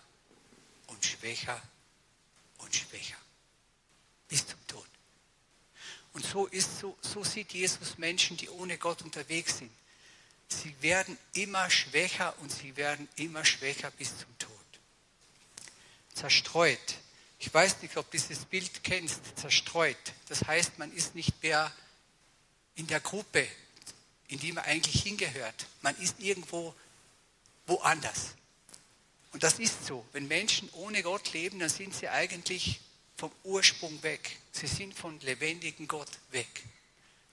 und 0.88 1.04
schwächer 1.04 1.60
und 2.58 2.74
schwächer. 2.74 3.16
Bis 4.28 4.46
zum 4.46 4.58
Tod. 4.66 4.86
Und 6.12 6.24
so, 6.24 6.46
ist, 6.46 6.78
so, 6.78 6.96
so 7.00 7.24
sieht 7.24 7.52
Jesus 7.52 7.98
Menschen, 7.98 8.36
die 8.36 8.48
ohne 8.48 8.78
Gott 8.78 9.02
unterwegs 9.02 9.58
sind. 9.58 9.70
Sie 10.48 10.74
werden 10.80 11.18
immer 11.34 11.68
schwächer 11.70 12.34
und 12.40 12.50
sie 12.52 12.76
werden 12.76 13.08
immer 13.16 13.44
schwächer 13.44 13.90
bis 13.92 14.16
zum 14.16 14.38
Tod. 14.38 14.50
Zerstreut. 16.14 16.98
Ich 17.46 17.54
weiß 17.54 17.80
nicht, 17.82 17.96
ob 17.96 18.10
dieses 18.10 18.44
Bild 18.44 18.82
kennst, 18.82 19.20
zerstreut. 19.36 19.96
Das 20.28 20.48
heißt, 20.48 20.80
man 20.80 20.92
ist 20.92 21.14
nicht 21.14 21.44
mehr 21.44 21.72
in 22.74 22.88
der 22.88 22.98
Gruppe, 22.98 23.46
in 24.26 24.40
die 24.40 24.50
man 24.50 24.64
eigentlich 24.64 25.04
hingehört. 25.04 25.66
Man 25.80 25.96
ist 25.98 26.18
irgendwo 26.18 26.74
woanders. 27.68 28.34
Und 29.32 29.44
das 29.44 29.60
ist 29.60 29.86
so. 29.86 30.04
Wenn 30.10 30.26
Menschen 30.26 30.68
ohne 30.72 31.04
Gott 31.04 31.32
leben, 31.34 31.60
dann 31.60 31.68
sind 31.68 31.94
sie 31.94 32.08
eigentlich 32.08 32.80
vom 33.16 33.30
Ursprung 33.44 34.02
weg. 34.02 34.38
Sie 34.50 34.66
sind 34.66 34.92
von 34.92 35.18
lebendigen 35.20 35.86
Gott 35.86 36.10
weg. 36.32 36.64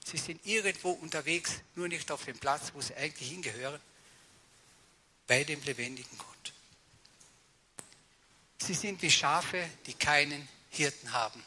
Sie 0.06 0.18
sind 0.18 0.46
irgendwo 0.46 0.92
unterwegs, 0.92 1.54
nur 1.74 1.88
nicht 1.88 2.12
auf 2.12 2.24
dem 2.26 2.38
Platz, 2.38 2.72
wo 2.76 2.82
sie 2.82 2.94
eigentlich 2.96 3.30
hingehören, 3.32 3.82
bei 5.26 5.44
dem 5.44 5.62
lebendigen 5.64 6.18
Gott. 6.20 6.33
Sie 8.66 8.74
sind 8.74 9.02
wie 9.02 9.12
Schafe, 9.12 9.70
die 9.88 9.94
keinen 9.94 10.48
Hirten 10.70 11.12
haben. 11.12 11.44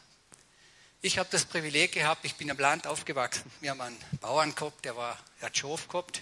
Ich 1.00 1.16
habe 1.16 1.30
das 1.32 1.46
Privileg 1.46 1.92
gehabt, 1.92 2.26
ich 2.26 2.34
bin 2.34 2.50
am 2.50 2.58
Land 2.58 2.86
aufgewachsen. 2.86 3.50
Wir 3.62 3.70
haben 3.70 3.80
einen 3.80 3.96
Bauern 4.20 4.54
gehabt, 4.54 4.84
der 4.84 4.96
war, 4.96 5.18
der 5.40 5.46
hat 5.46 5.56
Schof 5.56 5.88
gehabt. 5.88 6.20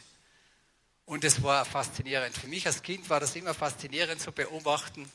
Und 1.05 1.25
es 1.25 1.43
war 1.43 1.65
faszinierend. 1.65 2.37
Für 2.37 2.47
mich 2.47 2.65
als 2.65 2.81
Kind 2.81 3.11
war 3.11 3.19
das 3.19 3.35
immer 3.35 3.55
faszinierend 3.55 4.21
zu 4.21 4.31
beobachten, 4.31 5.11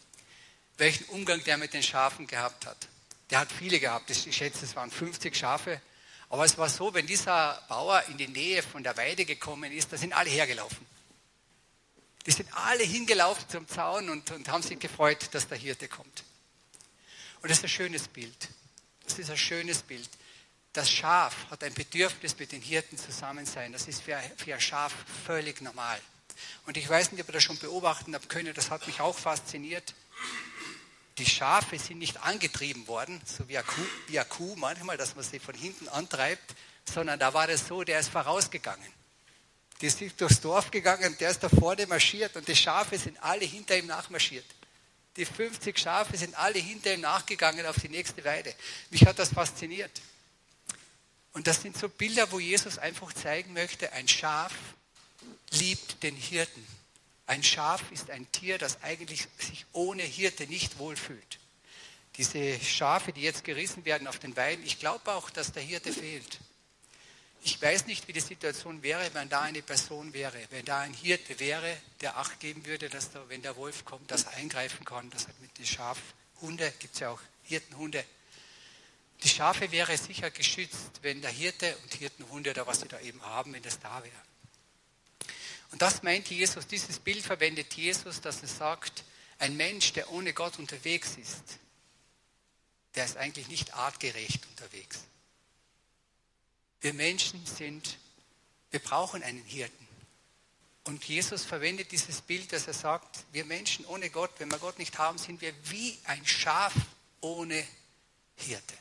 welchen 0.75 1.05
Umgang 1.05 1.41
der 1.45 1.57
mit 1.57 1.73
den 1.73 1.81
Schafen 1.81 2.27
gehabt 2.27 2.65
hat. 2.65 2.89
Der 3.29 3.39
hat 3.39 3.49
viele 3.49 3.79
gehabt, 3.79 4.09
ich 4.09 4.35
schätze, 4.35 4.65
es 4.65 4.75
waren 4.75 4.91
50 4.91 5.33
Schafe. 5.33 5.81
Aber 6.27 6.43
es 6.43 6.57
war 6.57 6.67
so, 6.67 6.93
wenn 6.93 7.07
dieser 7.07 7.63
Bauer 7.69 8.03
in 8.09 8.17
die 8.17 8.27
Nähe 8.27 8.61
von 8.63 8.83
der 8.83 8.97
Weide 8.97 9.23
gekommen 9.23 9.71
ist, 9.71 9.93
da 9.93 9.97
sind 9.97 10.11
alle 10.11 10.29
hergelaufen. 10.29 10.85
Die 12.29 12.35
sind 12.35 12.53
alle 12.53 12.83
hingelaufen 12.83 13.43
zum 13.49 13.67
Zaun 13.67 14.07
und, 14.07 14.29
und 14.29 14.47
haben 14.49 14.61
sich 14.61 14.77
gefreut, 14.77 15.29
dass 15.31 15.47
der 15.47 15.57
Hirte 15.57 15.87
kommt. 15.87 16.23
Und 17.41 17.49
das 17.49 17.57
ist 17.57 17.63
ein 17.63 17.69
schönes 17.69 18.07
Bild. 18.07 18.49
Das 19.03 19.17
ist 19.17 19.31
ein 19.31 19.37
schönes 19.37 19.81
Bild. 19.81 20.07
Das 20.73 20.91
Schaf 20.91 21.35
hat 21.49 21.63
ein 21.63 21.73
Bedürfnis, 21.73 22.37
mit 22.37 22.51
den 22.51 22.61
Hirten 22.61 22.99
zusammen 22.99 23.47
sein. 23.47 23.73
Das 23.73 23.87
ist 23.87 24.03
für, 24.03 24.21
für 24.37 24.53
ein 24.53 24.61
Schaf 24.61 24.93
völlig 25.25 25.59
normal. 25.61 25.99
Und 26.67 26.77
ich 26.77 26.87
weiß 26.87 27.11
nicht, 27.11 27.21
ob 27.23 27.29
ihr 27.29 27.33
das 27.33 27.43
schon 27.43 27.57
beobachten 27.57 28.13
habt 28.13 28.29
können, 28.29 28.53
das 28.53 28.69
hat 28.69 28.85
mich 28.85 29.01
auch 29.01 29.17
fasziniert 29.17 29.95
die 31.19 31.25
Schafe 31.25 31.77
sind 31.77 31.99
nicht 31.99 32.23
angetrieben 32.23 32.87
worden, 32.87 33.21
so 33.25 33.47
wie 33.49 33.57
eine, 33.57 33.67
Kuh, 33.67 33.85
wie 34.07 34.19
eine 34.19 34.27
Kuh 34.27 34.55
manchmal, 34.55 34.97
dass 34.97 35.15
man 35.15 35.25
sie 35.25 35.39
von 35.39 35.53
hinten 35.53 35.89
antreibt, 35.89 36.55
sondern 36.85 37.19
da 37.19 37.33
war 37.33 37.45
das 37.47 37.67
so, 37.67 37.83
der 37.83 37.99
ist 37.99 38.09
vorausgegangen. 38.09 38.98
Die 39.81 39.85
ist 39.85 40.01
durchs 40.19 40.41
Dorf 40.41 40.71
gegangen, 40.71 41.15
der 41.19 41.29
ist 41.29 41.41
da 41.41 41.49
vorne 41.49 41.87
marschiert 41.87 42.35
und 42.35 42.47
die 42.47 42.55
Schafe 42.55 42.97
sind 42.97 43.21
alle 43.23 43.45
hinter 43.45 43.77
ihm 43.77 43.87
nachmarschiert. 43.87 44.45
Die 45.15 45.25
50 45.25 45.77
Schafe 45.77 46.17
sind 46.17 46.35
alle 46.35 46.59
hinter 46.59 46.93
ihm 46.93 47.01
nachgegangen 47.01 47.65
auf 47.65 47.79
die 47.79 47.89
nächste 47.89 48.23
Weide. 48.23 48.53
Mich 48.89 49.05
hat 49.05 49.19
das 49.19 49.29
fasziniert. 49.29 49.91
Und 51.33 51.47
das 51.47 51.61
sind 51.61 51.77
so 51.77 51.87
Bilder, 51.87 52.31
wo 52.31 52.39
Jesus 52.39 52.77
einfach 52.77 53.13
zeigen 53.13 53.53
möchte, 53.53 53.91
ein 53.93 54.07
Schaf 54.07 54.53
liebt 55.51 56.03
den 56.03 56.15
Hirten. 56.15 56.65
Ein 57.27 57.43
Schaf 57.43 57.83
ist 57.91 58.09
ein 58.09 58.29
Tier, 58.31 58.57
das 58.57 58.81
eigentlich 58.81 59.27
sich 59.37 59.65
ohne 59.71 60.03
Hirte 60.03 60.47
nicht 60.47 60.79
wohlfühlt. 60.79 61.39
Diese 62.17 62.59
Schafe, 62.59 63.13
die 63.13 63.21
jetzt 63.21 63.43
gerissen 63.43 63.85
werden 63.85 64.07
auf 64.07 64.19
den 64.19 64.35
Weiden, 64.35 64.65
ich 64.65 64.79
glaube 64.79 65.13
auch, 65.13 65.29
dass 65.29 65.53
der 65.53 65.63
Hirte 65.63 65.93
fehlt. 65.93 66.39
Ich 67.41 67.61
weiß 67.61 67.85
nicht, 67.85 68.07
wie 68.07 68.13
die 68.13 68.19
Situation 68.19 68.83
wäre, 68.83 69.13
wenn 69.13 69.29
da 69.29 69.41
eine 69.41 69.61
Person 69.61 70.13
wäre, 70.13 70.37
wenn 70.49 70.65
da 70.65 70.79
ein 70.79 70.93
Hirte 70.93 71.39
wäre, 71.39 71.77
der 72.01 72.17
Acht 72.17 72.39
geben 72.39 72.65
würde, 72.65 72.89
dass 72.89 73.11
da, 73.11 73.23
wenn 73.29 73.41
der 73.41 73.55
Wolf 73.55 73.85
kommt, 73.85 74.11
dass 74.11 74.23
er 74.23 74.33
eingreifen 74.33 74.83
kann, 74.85 75.09
dass 75.09 75.25
er 75.25 75.33
mit 75.41 75.57
den 75.57 75.65
Schafhunde, 75.65 76.73
gibt 76.79 76.95
es 76.95 76.99
ja 76.99 77.09
auch 77.11 77.21
Hirtenhunde. 77.43 78.03
Die 79.23 79.29
Schafe 79.29 79.71
wäre 79.71 79.97
sicher 79.97 80.31
geschützt, 80.31 80.99
wenn 81.01 81.21
der 81.21 81.31
Hirte 81.31 81.75
und 81.83 81.93
Hirtenhunde 81.93 82.53
da, 82.53 82.67
was 82.67 82.81
sie 82.81 82.87
da 82.87 82.99
eben 82.99 83.21
haben, 83.23 83.53
wenn 83.53 83.63
das 83.63 83.79
da 83.79 84.03
wäre. 84.03 84.29
Und 85.71 85.81
das 85.81 86.03
meint 86.03 86.29
Jesus, 86.29 86.67
dieses 86.67 86.99
Bild 86.99 87.23
verwendet 87.23 87.73
Jesus, 87.73 88.21
dass 88.21 88.41
er 88.41 88.47
sagt, 88.47 89.03
ein 89.37 89.55
Mensch, 89.55 89.93
der 89.93 90.11
ohne 90.11 90.33
Gott 90.33 90.59
unterwegs 90.59 91.15
ist, 91.17 91.59
der 92.95 93.05
ist 93.05 93.17
eigentlich 93.17 93.47
nicht 93.47 93.73
artgerecht 93.73 94.45
unterwegs. 94.47 94.99
Wir 96.81 96.93
Menschen 96.93 97.45
sind, 97.45 97.97
wir 98.71 98.79
brauchen 98.79 99.23
einen 99.23 99.43
Hirten. 99.43 99.87
Und 100.85 101.03
Jesus 101.03 101.43
verwendet 101.43 101.91
dieses 101.91 102.21
Bild, 102.21 102.51
dass 102.51 102.67
er 102.67 102.73
sagt, 102.73 103.23
wir 103.31 103.45
Menschen 103.45 103.85
ohne 103.85 104.09
Gott, 104.09 104.31
wenn 104.39 104.49
wir 104.49 104.59
Gott 104.59 104.79
nicht 104.79 104.97
haben, 104.97 105.17
sind 105.17 105.41
wir 105.41 105.53
wie 105.69 105.97
ein 106.05 106.25
Schaf 106.25 106.73
ohne 107.21 107.63
Hirte. 108.35 108.75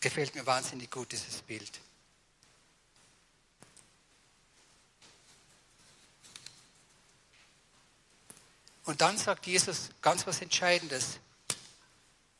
Gefällt 0.00 0.34
mir 0.34 0.46
wahnsinnig 0.46 0.90
gut, 0.90 1.10
dieses 1.12 1.40
Bild. 1.42 1.80
Und 8.84 9.00
dann 9.00 9.16
sagt 9.16 9.46
Jesus 9.46 9.88
ganz 10.02 10.26
was 10.26 10.42
Entscheidendes. 10.42 11.18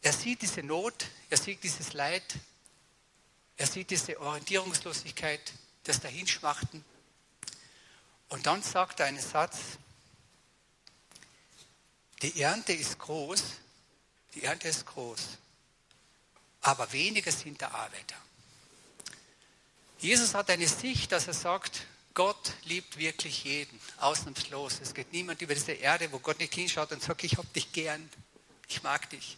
Er 0.03 0.13
sieht 0.13 0.43
diese 0.43 0.63
Not, 0.63 1.07
er 1.31 1.39
sieht 1.39 1.65
dieses 1.65 1.95
Leid, 1.95 2.23
er 3.57 3.67
sieht 3.67 3.91
diese 3.91 4.21
Orientierungslosigkeit, 4.21 5.53
das 5.85 6.01
Dahinschmachten. 6.01 6.85
Und 8.29 8.47
dann 8.47 8.63
sagt 8.63 9.01
er 9.01 9.07
einen 9.07 9.21
Satz, 9.21 9.59
die 12.23 12.41
Ernte 12.41 12.73
ist 12.73 12.99
groß, 12.99 13.43
die 14.35 14.43
Ernte 14.43 14.69
ist 14.69 14.87
groß, 14.87 15.21
aber 16.63 16.91
weniger 16.93 17.31
sind 17.31 17.61
der 17.61 17.75
Arbeiter. 17.75 18.17
Jesus 19.99 20.35
hat 20.35 20.51
eine 20.51 20.67
Sicht, 20.67 21.13
dass 21.13 21.29
er 21.29 21.35
sagt, 21.35 21.87
Gott 22.15 22.53
liebt 22.65 22.97
wirklich 22.97 23.45
jeden, 23.45 23.79
ausnahmslos. 23.99 24.81
Es 24.81 24.95
geht 24.95 25.13
niemand 25.13 25.43
über 25.43 25.55
diese 25.55 25.73
Erde, 25.73 26.11
wo 26.13 26.19
Gott 26.19 26.39
nicht 26.39 26.55
hinschaut 26.55 26.93
und 26.93 27.03
sagt, 27.03 27.25
ich 27.25 27.37
hab 27.37 27.53
dich 27.53 27.73
gern, 27.73 28.09
ich 28.69 28.83
mag 28.83 29.09
dich. 29.11 29.37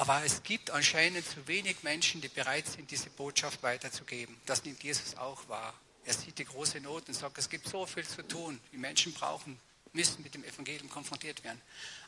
Aber 0.00 0.24
es 0.24 0.42
gibt 0.42 0.70
anscheinend 0.70 1.28
zu 1.28 1.46
wenig 1.46 1.82
Menschen, 1.82 2.22
die 2.22 2.28
bereit 2.28 2.66
sind, 2.66 2.90
diese 2.90 3.10
Botschaft 3.10 3.62
weiterzugeben. 3.62 4.34
Das 4.46 4.64
nimmt 4.64 4.82
Jesus 4.82 5.14
auch 5.16 5.46
wahr. 5.46 5.74
Er 6.06 6.14
sieht 6.14 6.38
die 6.38 6.46
große 6.46 6.80
Not 6.80 7.08
und 7.08 7.12
sagt, 7.12 7.36
es 7.36 7.50
gibt 7.50 7.68
so 7.68 7.84
viel 7.84 8.06
zu 8.08 8.26
tun. 8.26 8.58
Die 8.72 8.78
Menschen 8.78 9.12
brauchen, 9.12 9.60
müssen 9.92 10.22
mit 10.22 10.34
dem 10.34 10.42
Evangelium 10.42 10.88
konfrontiert 10.88 11.44
werden. 11.44 11.60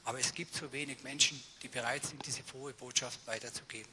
Aber 0.04 0.18
es 0.18 0.32
gibt 0.32 0.54
zu 0.54 0.72
wenig 0.72 1.02
Menschen, 1.02 1.44
die 1.62 1.68
bereit 1.68 2.02
sind, 2.06 2.24
diese 2.24 2.42
frohe 2.42 2.72
Botschaft 2.72 3.20
weiterzugeben. 3.26 3.92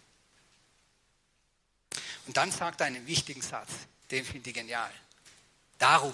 Und 2.26 2.38
dann 2.38 2.54
sagt 2.54 2.80
er 2.80 2.88
einen 2.88 3.06
wichtigen 3.06 3.42
Satz. 3.42 3.70
Den 4.12 4.24
finde 4.24 4.50
ich 4.50 4.56
genial. 4.56 4.94
Darum, 5.78 6.14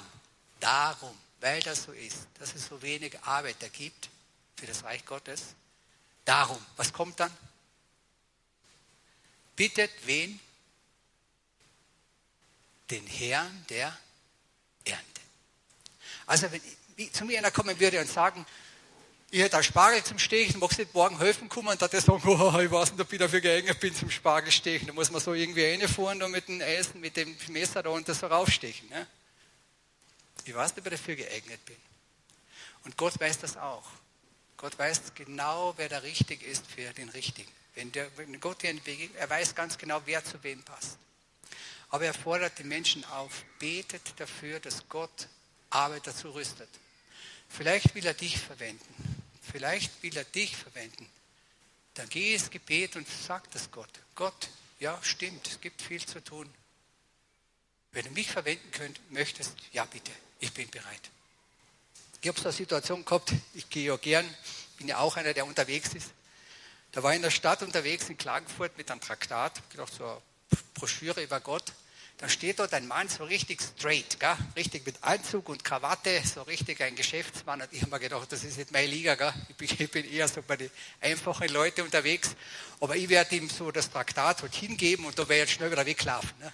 darum, 0.60 1.16
weil 1.40 1.62
das 1.62 1.84
so 1.84 1.92
ist, 1.92 2.30
dass 2.40 2.56
es 2.56 2.66
so 2.66 2.82
wenig 2.82 3.22
Arbeiter 3.22 3.70
gibt 3.70 4.10
für 4.56 4.66
das 4.66 4.84
Reich 4.84 5.06
Gottes, 5.06 5.54
darum, 6.26 6.58
was 6.78 6.92
kommt 6.92 7.20
dann? 7.20 7.32
Bittet 9.56 9.92
wen? 10.06 10.40
Den 12.90 13.06
Herrn 13.08 13.66
der 13.70 13.98
Ernte. 14.86 15.22
Also 16.28 16.48
wenn 16.52 16.62
zu 17.12 17.26
mir 17.26 17.40
einer 17.40 17.52
kommen 17.52 17.80
würde 17.80 18.00
und 18.00 18.10
sagen, 18.10 18.46
Ich 19.32 19.42
hätte 19.42 19.58
auch 19.58 19.64
Spargel 19.64 20.04
zum 20.04 20.18
Stechen, 20.20 20.60
magst 20.60 20.78
du 20.78 20.84
nicht 20.84 20.94
morgen 20.94 21.18
helfen 21.18 21.50
kommen? 21.50 21.68
Und 21.68 21.82
da 21.82 21.88
der 21.88 22.00
sagen, 22.00 22.22
oh, 22.26 22.60
ich 22.60 22.72
weiß 22.72 22.92
nicht, 22.92 23.02
ob 23.02 23.12
ich 23.12 23.20
dafür 23.20 23.42
geeignet 23.42 23.80
bin 23.80 23.94
zum 23.94 24.10
Spargelstechen. 24.10 24.88
Da 24.88 24.94
muss 24.94 25.12
man 25.12 25.20
so 25.20 25.34
irgendwie 25.34 25.66
reinfahren 25.66 26.20
da 26.20 26.28
mit 26.30 26.48
dem 26.48 26.62
Eisen, 26.62 27.02
mit 27.02 27.18
dem 27.18 27.36
Messer 27.50 27.84
da 27.84 27.90
und 27.90 28.08
das 28.08 28.20
so 28.20 28.28
raufstechen. 28.28 28.88
Ne? 28.88 29.06
Ich 30.46 30.54
weiß 30.54 30.76
nicht, 30.76 30.86
ob 30.86 30.94
ich 30.94 31.00
dafür 31.00 31.16
geeignet 31.16 31.66
bin. 31.66 31.76
Und 32.86 32.96
Gott 32.96 33.20
weiß 33.20 33.40
das 33.40 33.58
auch. 33.58 33.84
Gott 34.58 34.78
weiß 34.78 35.02
genau, 35.16 35.74
wer 35.76 35.90
da 35.90 35.98
richtig 35.98 36.42
ist 36.44 36.66
für 36.68 36.94
den 36.94 37.10
Richtigen. 37.10 37.52
Wenn, 37.76 37.92
der, 37.92 38.10
wenn 38.18 38.40
Gott 38.40 38.64
dir 38.64 38.74
begegnet, 38.74 39.16
er 39.18 39.30
weiß 39.30 39.54
ganz 39.54 39.78
genau, 39.78 40.02
wer 40.06 40.24
zu 40.24 40.42
wem 40.44 40.64
passt. 40.64 40.98
Aber 41.90 42.06
er 42.06 42.14
fordert 42.14 42.58
die 42.58 42.64
Menschen 42.64 43.06
auf, 43.06 43.44
betet 43.60 44.14
dafür, 44.18 44.60
dass 44.60 44.88
Gott 44.90 45.28
Arbeit 45.70 46.08
dazu 46.08 46.32
rüstet. 46.32 46.70
Vielleicht 47.50 47.94
will 47.96 48.06
er 48.06 48.14
dich 48.14 48.38
verwenden. 48.40 49.24
Vielleicht 49.52 50.02
will 50.02 50.16
er 50.18 50.24
dich 50.24 50.56
verwenden. 50.56 51.08
Dann 51.94 52.10
geh 52.10 52.34
ins 52.34 52.50
Gebet 52.50 52.96
und 52.96 53.08
sag 53.08 53.50
das 53.52 53.72
Gott. 53.72 53.92
Gott, 54.16 54.50
ja, 54.80 55.00
stimmt, 55.02 55.48
es 55.48 55.62
gibt 55.62 55.82
viel 55.82 56.06
zu 56.06 56.24
tun. 56.24 56.52
Wenn 57.92 58.06
du 58.06 58.12
mich 58.12 58.30
verwenden 58.30 58.70
könnt, 58.72 59.00
möchtest, 59.12 59.54
ja 59.72 59.86
bitte, 59.86 60.12
ich 60.40 60.52
bin 60.52 60.70
bereit. 60.70 61.10
Ich 62.22 62.28
habe 62.28 62.40
so 62.40 62.46
eine 62.46 62.54
Situation 62.54 63.06
gehabt, 63.06 63.32
ich 63.54 63.70
gehe 63.70 63.86
ja 63.88 63.96
gern, 63.98 64.28
bin 64.78 64.88
ja 64.88 64.98
auch 64.98 65.16
einer, 65.16 65.34
der 65.34 65.46
unterwegs 65.46 65.94
ist. 65.94 66.12
Da 66.96 67.04
war 67.04 67.12
ich 67.12 67.18
in 67.18 67.24
der 67.24 67.30
Stadt 67.30 67.62
unterwegs 67.62 68.08
in 68.08 68.18
Klagenfurt 68.18 68.78
mit 68.78 68.90
einem 68.90 69.02
Traktat, 69.02 69.70
gedacht, 69.70 69.92
so 69.94 70.06
eine 70.06 70.22
Broschüre 70.76 71.22
über 71.22 71.42
Gott. 71.42 71.74
Da 72.20 72.30
steht 72.30 72.60
dort 72.60 72.74
ein 72.74 72.88
Mann 72.88 73.10
so 73.10 73.26
richtig 73.26 73.60
straight, 73.62 74.18
gell? 74.18 74.38
richtig 74.56 74.86
mit 74.86 74.96
Anzug 75.02 75.50
und 75.50 75.66
Krawatte, 75.66 76.22
so 76.24 76.44
richtig 76.44 76.82
ein 76.82 76.96
Geschäftsmann. 76.96 77.62
Und 77.62 77.68
ich 77.74 77.82
habe 77.82 77.92
mir 77.92 78.00
gedacht, 78.00 78.32
das 78.32 78.46
ist 78.46 78.58
nicht 78.58 78.72
meine 78.72 78.88
Liga. 78.88 79.16
Gell? 79.16 79.34
Ich, 79.50 79.58
bin, 79.58 79.70
ich 79.78 79.92
bin 79.92 80.10
eher 80.10 80.30
so 80.30 80.42
bei 80.42 80.56
den 80.56 80.72
einfachen 81.02 81.50
Leuten 81.50 81.82
unterwegs. 81.82 82.34
Aber 82.80 82.96
ich 82.96 83.10
werde 83.10 83.36
ihm 83.36 83.50
so 83.50 83.72
das 83.72 83.92
Traktat 83.92 84.42
halt 84.42 84.56
hingeben 84.56 85.04
und 85.04 85.20
da 85.20 85.28
werde 85.28 85.34
ich 85.34 85.50
jetzt 85.50 85.52
schnell 85.52 85.72
wieder 85.72 85.86
weglaufen. 85.86 86.32
Ne? 86.40 86.50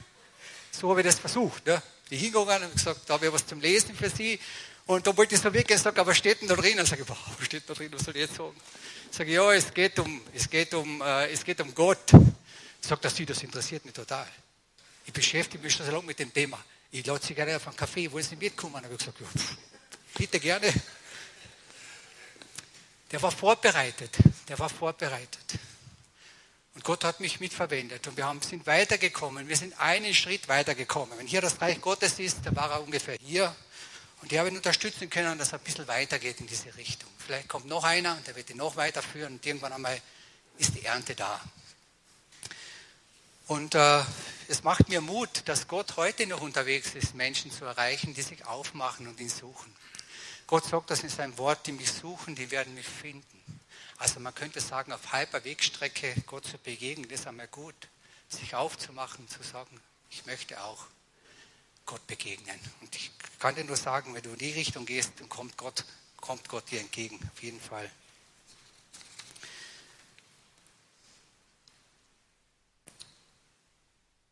So 0.72 0.90
habe 0.90 1.02
ich 1.02 1.06
das 1.06 1.20
versucht. 1.20 1.68
Ne? 1.68 1.84
Ich 2.10 2.20
hingegangen 2.20 2.68
und 2.68 2.74
gesagt, 2.74 3.02
da 3.06 3.14
habe 3.14 3.28
ich 3.28 3.32
was 3.32 3.46
zum 3.46 3.62
Lesen 3.62 3.96
für 3.96 4.10
Sie. 4.10 4.40
Und 4.86 5.08
da 5.08 5.16
wollte 5.16 5.36
ich 5.36 5.42
so 5.42 5.54
weggehen, 5.54 5.80
sage, 5.80 6.02
aber 6.02 6.14
steht 6.14 6.42
denn 6.42 6.48
da 6.48 6.56
drin? 6.56 6.80
Und 6.80 6.86
sage 6.86 7.04
ich, 7.04 7.10
was 7.10 7.46
steht 7.46 7.70
da 7.70 7.74
drin, 7.74 7.92
was 7.94 8.04
soll 8.04 8.16
ich 8.16 8.22
jetzt 8.22 8.36
sagen? 8.36 8.56
Sage 9.12 9.32
ja, 9.32 9.52
es 9.54 9.74
geht 9.74 10.00
um, 10.00 10.22
es 10.34 10.50
geht 10.50 10.74
um, 10.74 11.02
äh, 11.02 11.32
es 11.32 11.44
geht 11.44 11.62
um 11.62 11.74
Gott. 11.74 12.12
Sagt 12.82 13.06
er, 13.06 13.12
Sie, 13.12 13.26
das 13.26 13.44
interessiert 13.44 13.86
mich 13.86 13.94
total. 13.94 14.28
Ich 15.06 15.14
beschäftige 15.14 15.64
mich 15.64 15.74
schon 15.74 15.86
so 15.86 15.92
lange 15.92 16.06
mit 16.06 16.20
dem 16.20 16.34
Thema. 16.34 16.64
Ich 16.92 17.06
lade 17.06 17.26
Sie 17.26 17.34
gerne 17.34 17.56
auf 17.56 17.68
einen 17.68 17.76
Kaffee, 17.76 18.12
wollen 18.12 18.24
Sie 18.24 18.36
mitkommen? 18.36 18.76
Und 18.76 18.84
habe 18.84 18.94
ich 18.94 19.00
gesagt, 19.00 19.20
ja, 19.20 19.28
bitte 20.18 20.40
gerne. 20.40 20.74
Der 23.12 23.22
war 23.22 23.32
vorbereitet, 23.32 24.18
der 24.48 24.58
war 24.58 24.70
vorbereitet. 24.70 25.60
Und 26.74 26.84
Gott 26.86 27.04
hat 27.04 27.20
mich 27.20 27.42
mitverwendet 27.42 28.08
und 28.08 28.16
wir 28.16 28.26
haben, 28.26 28.42
sind 28.42 28.66
weitergekommen. 28.66 29.48
Wir 29.50 29.58
sind 29.58 29.78
einen 29.80 30.14
Schritt 30.14 30.48
weitergekommen. 30.48 31.18
Wenn 31.18 31.28
hier 31.28 31.42
das 31.42 31.60
Reich 31.60 31.82
Gottes 31.82 32.18
ist, 32.20 32.38
da 32.46 32.56
war 32.56 32.72
er 32.72 32.82
ungefähr 32.82 33.18
hier. 33.22 33.54
Und 34.22 34.32
die 34.32 34.40
haben 34.40 34.48
ihn 34.48 34.58
unterstützen 34.58 35.10
können, 35.10 35.38
dass 35.38 35.52
er 35.52 35.60
ein 35.60 35.64
bisschen 35.64 35.88
weitergeht 35.88 36.40
in 36.40 36.48
diese 36.48 36.76
Richtung. 36.78 37.10
Vielleicht 37.18 37.48
kommt 37.48 37.66
noch 37.66 37.84
einer 37.84 38.16
und 38.16 38.26
der 38.28 38.36
wird 38.36 38.50
ihn 38.50 38.58
noch 38.58 38.76
weiterführen 38.76 39.34
und 39.34 39.46
irgendwann 39.46 39.74
einmal 39.74 40.00
ist 40.58 40.76
die 40.76 40.86
Ernte 40.86 41.16
da. 41.16 41.42
Und 43.48 43.76
äh, 43.76 44.04
es 44.48 44.64
macht 44.64 44.90
mir 44.90 45.02
Mut, 45.02 45.44
dass 45.46 45.68
Gott 45.68 45.98
heute 45.98 46.28
noch 46.28 46.42
unterwegs 46.42 46.94
ist, 46.94 47.16
Menschen 47.16 47.52
zu 47.52 47.66
erreichen, 47.66 48.14
die 48.14 48.22
sich 48.22 48.46
aufmachen 48.46 49.08
und 49.08 49.20
ihn 49.20 49.30
suchen. 49.30 49.76
Gott 50.46 50.66
sagt 50.66 50.92
das 50.92 51.04
in 51.04 51.10
seinem 51.10 51.38
Wort, 51.38 51.66
die 51.66 51.72
mich 51.72 51.92
suchen, 51.92 52.36
die 52.36 52.52
werden 52.52 52.74
mich 52.76 52.88
finden. 52.88 53.60
Also 53.98 54.20
man 54.20 54.36
könnte 54.36 54.62
sagen, 54.62 54.92
auf 54.92 55.12
halber 55.12 55.44
Wegstrecke 55.44 56.14
Gott 56.26 56.46
zu 56.46 56.58
begegnen, 56.58 57.10
ist 57.10 57.28
einmal 57.28 57.48
gut. 57.48 57.76
Sich 58.30 58.56
aufzumachen, 58.56 59.28
zu 59.28 59.42
sagen, 59.44 59.80
ich 60.10 60.26
möchte 60.26 60.62
auch 60.64 60.86
Gott 61.86 62.06
begegnen. 62.08 62.60
Und 62.82 62.96
ich 62.96 63.12
kann 63.42 63.56
dir 63.56 63.64
nur 63.64 63.76
sagen, 63.76 64.14
wenn 64.14 64.22
du 64.22 64.30
in 64.30 64.38
die 64.38 64.52
Richtung 64.52 64.86
gehst, 64.86 65.14
dann 65.18 65.28
kommt 65.28 65.58
Gott, 65.58 65.84
kommt 66.18 66.48
Gott 66.48 66.70
dir 66.70 66.80
entgegen, 66.80 67.20
auf 67.34 67.42
jeden 67.42 67.60
Fall. 67.60 67.90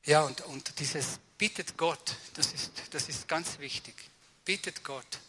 Ja, 0.05 0.21
und, 0.21 0.41
und 0.41 0.79
dieses 0.79 1.19
bittet 1.39 1.75
Gott, 1.75 2.17
das 2.35 2.53
ist, 2.53 2.71
das 2.91 3.09
ist 3.09 3.27
ganz 3.27 3.57
wichtig. 3.57 3.95
Bittet 4.45 4.83
Gott. 4.83 5.19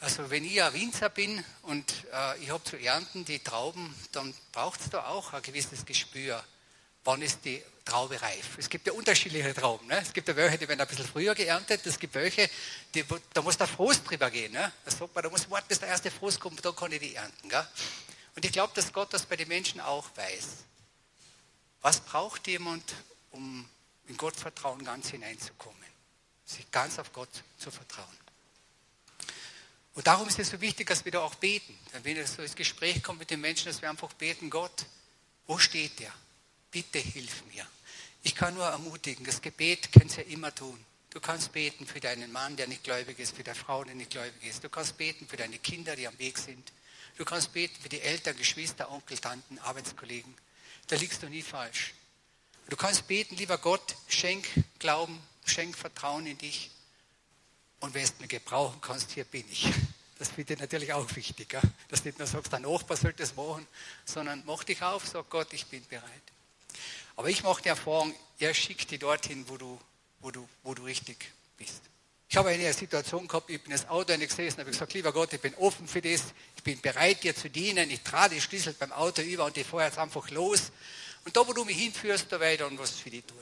Also 0.00 0.30
wenn 0.30 0.44
ich 0.44 0.62
ein 0.62 0.72
Winzer 0.72 1.10
bin 1.10 1.44
und 1.62 1.92
äh, 2.14 2.38
ich 2.38 2.48
habe 2.48 2.64
zu 2.64 2.78
ernten 2.78 3.26
die 3.26 3.40
Trauben, 3.40 3.94
dann 4.12 4.34
braucht 4.52 4.80
es 4.80 4.88
da 4.88 5.06
auch 5.08 5.34
ein 5.34 5.42
gewisses 5.42 5.84
Gespür. 5.84 6.42
Wann 7.04 7.20
ist 7.20 7.44
die 7.44 7.62
Traube 7.84 8.20
reif? 8.20 8.58
Es 8.58 8.68
gibt 8.68 8.86
ja 8.86 8.92
unterschiedliche 8.92 9.52
Trauben. 9.54 9.86
Ne? 9.86 10.00
Es 10.00 10.12
gibt 10.12 10.26
ja 10.28 10.36
welche, 10.36 10.58
die 10.58 10.68
werden 10.68 10.80
ein 10.80 10.86
bisschen 10.86 11.06
früher 11.06 11.34
geerntet. 11.34 11.86
Es 11.86 11.98
gibt 11.98 12.14
welche, 12.14 12.48
die, 12.94 13.04
da 13.32 13.42
muss 13.42 13.56
der 13.56 13.66
Frost 13.66 14.08
drüber 14.08 14.30
gehen. 14.30 14.52
Ne? 14.52 14.72
Da 14.84 14.90
sagt 14.90 15.14
man, 15.14 15.24
da 15.24 15.30
muss 15.30 15.50
warten, 15.50 15.68
bis 15.68 15.80
der 15.80 15.88
erste 15.88 16.10
Frost 16.10 16.40
kommt, 16.40 16.64
dann 16.64 16.74
kann 16.74 16.92
ich 16.92 17.00
die 17.00 17.14
ernten. 17.14 17.48
Gell? 17.48 17.66
Und 18.36 18.44
ich 18.44 18.52
glaube, 18.52 18.72
dass 18.74 18.92
Gott 18.92 19.12
das 19.12 19.26
bei 19.26 19.36
den 19.36 19.48
Menschen 19.48 19.80
auch 19.80 20.08
weiß. 20.16 20.46
Was 21.82 22.00
braucht 22.00 22.46
jemand, 22.46 22.94
um 23.30 23.68
in 24.08 24.16
Gottvertrauen 24.16 24.84
ganz 24.84 25.10
hineinzukommen. 25.10 25.82
Sich 26.44 26.70
ganz 26.70 26.98
auf 26.98 27.12
Gott 27.12 27.30
zu 27.58 27.70
vertrauen. 27.70 28.06
Und 29.94 30.06
darum 30.06 30.28
ist 30.28 30.38
es 30.38 30.50
so 30.50 30.60
wichtig, 30.60 30.88
dass 30.88 31.04
wir 31.04 31.12
da 31.12 31.20
auch 31.20 31.36
beten. 31.36 31.78
Wenn 32.02 32.16
es 32.16 32.34
so 32.34 32.42
ins 32.42 32.56
Gespräch 32.56 33.02
kommt 33.02 33.20
mit 33.20 33.30
den 33.30 33.40
Menschen, 33.40 33.66
dass 33.66 33.80
wir 33.80 33.88
einfach 33.88 34.12
beten, 34.14 34.50
Gott, 34.50 34.86
wo 35.46 35.58
steht 35.58 36.00
der? 36.00 36.12
Bitte 36.74 36.98
hilf 36.98 37.44
mir. 37.54 37.64
Ich 38.24 38.34
kann 38.34 38.52
nur 38.54 38.66
ermutigen, 38.66 39.24
das 39.24 39.40
Gebet 39.40 39.90
kannst 39.92 40.16
du 40.16 40.22
ja 40.22 40.26
immer 40.26 40.52
tun. 40.52 40.84
Du 41.10 41.20
kannst 41.20 41.52
beten 41.52 41.86
für 41.86 42.00
deinen 42.00 42.32
Mann, 42.32 42.56
der 42.56 42.66
nicht 42.66 42.82
gläubig 42.82 43.16
ist, 43.20 43.36
für 43.36 43.44
deine 43.44 43.54
Frau, 43.54 43.84
die 43.84 43.94
nicht 43.94 44.10
gläubig 44.10 44.42
ist. 44.42 44.64
Du 44.64 44.68
kannst 44.68 44.96
beten 44.96 45.28
für 45.28 45.36
deine 45.36 45.56
Kinder, 45.60 45.94
die 45.94 46.08
am 46.08 46.18
Weg 46.18 46.36
sind. 46.36 46.72
Du 47.16 47.24
kannst 47.24 47.52
beten 47.52 47.80
für 47.80 47.88
die 47.88 48.00
Eltern, 48.00 48.36
Geschwister, 48.36 48.90
Onkel, 48.90 49.18
Tanten, 49.18 49.60
Arbeitskollegen. 49.60 50.34
Da 50.88 50.96
liegst 50.96 51.22
du 51.22 51.28
nie 51.28 51.42
falsch. 51.42 51.94
Du 52.68 52.74
kannst 52.74 53.06
beten, 53.06 53.36
lieber 53.36 53.58
Gott, 53.58 53.94
schenk 54.08 54.44
Glauben, 54.80 55.20
schenk 55.46 55.78
Vertrauen 55.78 56.26
in 56.26 56.38
dich. 56.38 56.72
Und 57.78 57.94
wenn 57.94 58.04
du 58.04 58.12
mir 58.18 58.26
gebrauchen 58.26 58.80
kannst, 58.80 59.12
hier 59.12 59.22
bin 59.22 59.44
ich. 59.48 59.72
Das 60.18 60.30
finde 60.30 60.54
ich 60.54 60.58
natürlich 60.58 60.92
auch 60.92 61.14
wichtig, 61.14 61.56
dass 61.88 62.02
du 62.02 62.08
nicht 62.08 62.18
nur 62.18 62.26
sagst, 62.26 62.50
der 62.50 62.58
Nachbar 62.58 62.96
sollte 62.96 63.22
es 63.22 63.36
machen, 63.36 63.64
sondern 64.04 64.42
mach 64.44 64.64
dich 64.64 64.82
auf, 64.82 65.06
sag 65.06 65.30
Gott, 65.30 65.52
ich 65.52 65.66
bin 65.66 65.86
bereit. 65.86 66.33
Aber 67.16 67.28
ich 67.28 67.42
mache 67.42 67.62
die 67.62 67.68
Erfahrung, 67.68 68.14
er 68.38 68.54
schickt 68.54 68.90
dich 68.90 68.98
dorthin, 68.98 69.44
wo 69.48 69.56
du, 69.56 69.78
wo 70.20 70.30
du, 70.30 70.48
wo 70.62 70.74
du 70.74 70.82
richtig 70.84 71.32
bist. 71.56 71.82
Ich 72.28 72.36
habe 72.36 72.48
eine 72.48 72.72
Situation 72.72 73.28
gehabt, 73.28 73.48
ich 73.50 73.62
bin 73.62 73.70
das 73.70 73.88
Auto 73.88 74.16
gesessen, 74.16 74.58
habe 74.58 74.70
gesagt, 74.70 74.92
lieber 74.94 75.12
Gott, 75.12 75.32
ich 75.32 75.40
bin 75.40 75.54
offen 75.54 75.86
für 75.86 76.00
das, 76.00 76.24
ich 76.56 76.62
bin 76.64 76.80
bereit, 76.80 77.22
dir 77.22 77.36
zu 77.36 77.48
dienen, 77.48 77.88
ich 77.90 78.00
trage 78.00 78.34
die 78.34 78.40
Schlüssel 78.40 78.72
beim 78.72 78.90
Auto 78.92 79.22
über 79.22 79.44
und 79.44 79.56
ich 79.56 79.66
fahre 79.66 79.84
jetzt 79.84 79.98
einfach 79.98 80.28
los 80.30 80.72
und 81.24 81.36
da, 81.36 81.46
wo 81.46 81.52
du 81.52 81.64
mich 81.64 81.76
hinführst, 81.76 82.26
da 82.30 82.40
werde 82.40 82.54
ich 82.54 82.60
dann 82.60 82.78
was 82.78 82.90
für 82.90 83.10
dich 83.10 83.24
tun. 83.24 83.36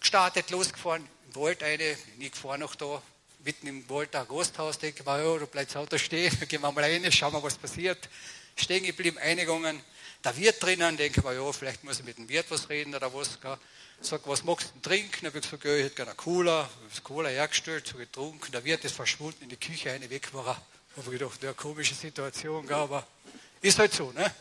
Gestartet, 0.00 0.50
losgefahren, 0.50 1.06
im 1.28 1.34
Wald 1.36 1.62
eine, 1.62 1.96
ich 2.18 2.34
fahre 2.34 2.58
noch 2.58 2.74
da, 2.74 3.02
mitten 3.44 3.66
im 3.66 3.88
Wald 3.88 4.14
ein 4.16 4.26
Gasthaus, 4.26 4.78
denke 4.78 5.04
mir, 5.04 5.22
ja, 5.22 5.38
da 5.38 5.44
bleibt 5.46 5.70
das 5.70 5.76
Auto 5.76 5.96
stehen, 5.96 6.36
gehen 6.48 6.60
wir 6.60 6.72
mal 6.72 6.84
rein, 6.84 7.10
schauen 7.12 7.32
wir, 7.32 7.42
was 7.42 7.56
passiert. 7.56 8.08
Stehen 8.56 8.84
geblieben, 8.84 9.16
eingegangen, 9.18 9.80
der 10.24 10.36
Wirt 10.36 10.62
drinnen, 10.62 10.96
denke 10.96 11.22
mir, 11.22 11.34
ja, 11.34 11.52
vielleicht 11.52 11.84
muss 11.84 12.00
ich 12.00 12.04
mit 12.04 12.18
dem 12.18 12.28
Wirt 12.28 12.46
was 12.50 12.68
reden 12.68 12.94
oder 12.94 13.12
was. 13.12 13.40
Gell. 13.40 13.58
Sag, 14.02 14.26
was 14.26 14.44
magst 14.44 14.72
du 14.74 14.80
trinken? 14.80 15.10
Dann 15.22 15.26
habe 15.30 15.38
ich 15.38 15.44
gesagt, 15.44 15.64
ja, 15.64 15.74
ich 15.74 15.84
hätte 15.84 15.96
gerne 15.96 16.14
Cola. 16.14 16.68
Ich 16.88 16.96
habe 16.96 17.04
Cola 17.04 17.28
hergestellt, 17.28 17.86
so 17.86 17.98
getrunken. 17.98 18.52
Der 18.52 18.64
Wirt 18.64 18.84
ist 18.84 18.94
verschwunden 18.94 19.42
in 19.42 19.48
die 19.48 19.56
Küche, 19.56 19.92
eine 19.92 20.08
weg 20.08 20.32
war 20.32 20.46
er. 20.46 20.62
Habe 20.96 21.14
ich 21.14 21.18
gedacht, 21.18 21.42
ja, 21.42 21.52
komische 21.52 21.94
Situation, 21.94 22.70
aber 22.70 23.06
ist 23.60 23.78
halt 23.78 23.92
so, 23.92 24.10
ne? 24.12 24.34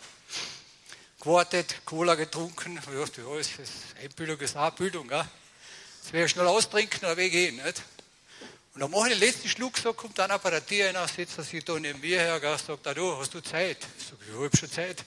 gewartet, 1.19 1.75
Cola 1.85 2.15
getrunken. 2.15 2.77
Ich 2.77 2.85
dachte, 2.85 3.21
ja, 3.21 3.37
ist 3.37 3.51
Einbildung 4.01 4.39
ist 4.39 4.55
auch 4.55 4.71
Bildung. 4.71 5.07
Gell? 5.07 5.25
Jetzt 6.01 6.13
werde 6.13 6.25
ich 6.25 6.31
schnell 6.31 6.47
austrinken, 6.47 6.99
dann 7.01 7.17
weggehen. 7.17 7.57
Nicht? 7.57 7.83
Und 8.73 8.81
dann 8.81 8.91
mache 8.91 9.09
ich 9.09 9.19
den 9.19 9.27
letzten 9.27 9.49
Schluck, 9.49 9.77
so 9.77 9.93
kommt 9.93 10.17
dann 10.17 10.31
ein 10.31 10.39
der 10.41 10.65
Tier 10.65 10.89
einer, 10.89 11.07
setzt 11.07 11.37
er 11.37 11.43
sich 11.43 11.63
da 11.65 11.77
neben 11.77 11.99
mir 11.99 12.19
her, 12.19 12.39
sagt 12.57 12.85
er, 12.85 12.93
du, 12.93 13.17
hast 13.17 13.33
du 13.33 13.41
Zeit? 13.41 13.77
Ich 13.97 14.05
sage, 14.05 14.17
ja, 14.29 14.37
ich 14.37 14.45
habe 14.45 14.57
schon 14.57 14.71
Zeit. 14.71 15.03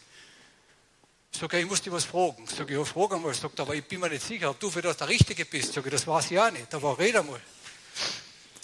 Ich 1.33 1.41
sage, 1.41 1.59
ich 1.59 1.67
muss 1.67 1.81
dich 1.81 1.93
was 1.93 2.05
fragen. 2.05 2.45
Ich 2.45 2.55
sage, 2.55 2.75
ja, 2.75 2.85
frag 2.85 3.13
einmal. 3.13 3.35
Sagt 3.35 3.59
aber 3.59 3.75
ich 3.75 3.85
bin 3.85 4.01
mir 4.01 4.11
nicht 4.11 4.25
sicher, 4.25 4.51
ob 4.51 4.61
du 4.61 4.71
für 4.71 4.83
das 4.83 4.97
der 4.99 5.09
Richtige 5.09 5.45
bist. 5.45 5.71
Ich 5.71 5.75
sage, 5.75 5.91
das 5.91 6.07
weiß 6.07 6.31
ich 6.31 6.39
auch 6.39 6.51
nicht, 6.51 6.73
aber 6.75 6.99
red 6.99 7.17
einmal. 7.17 7.41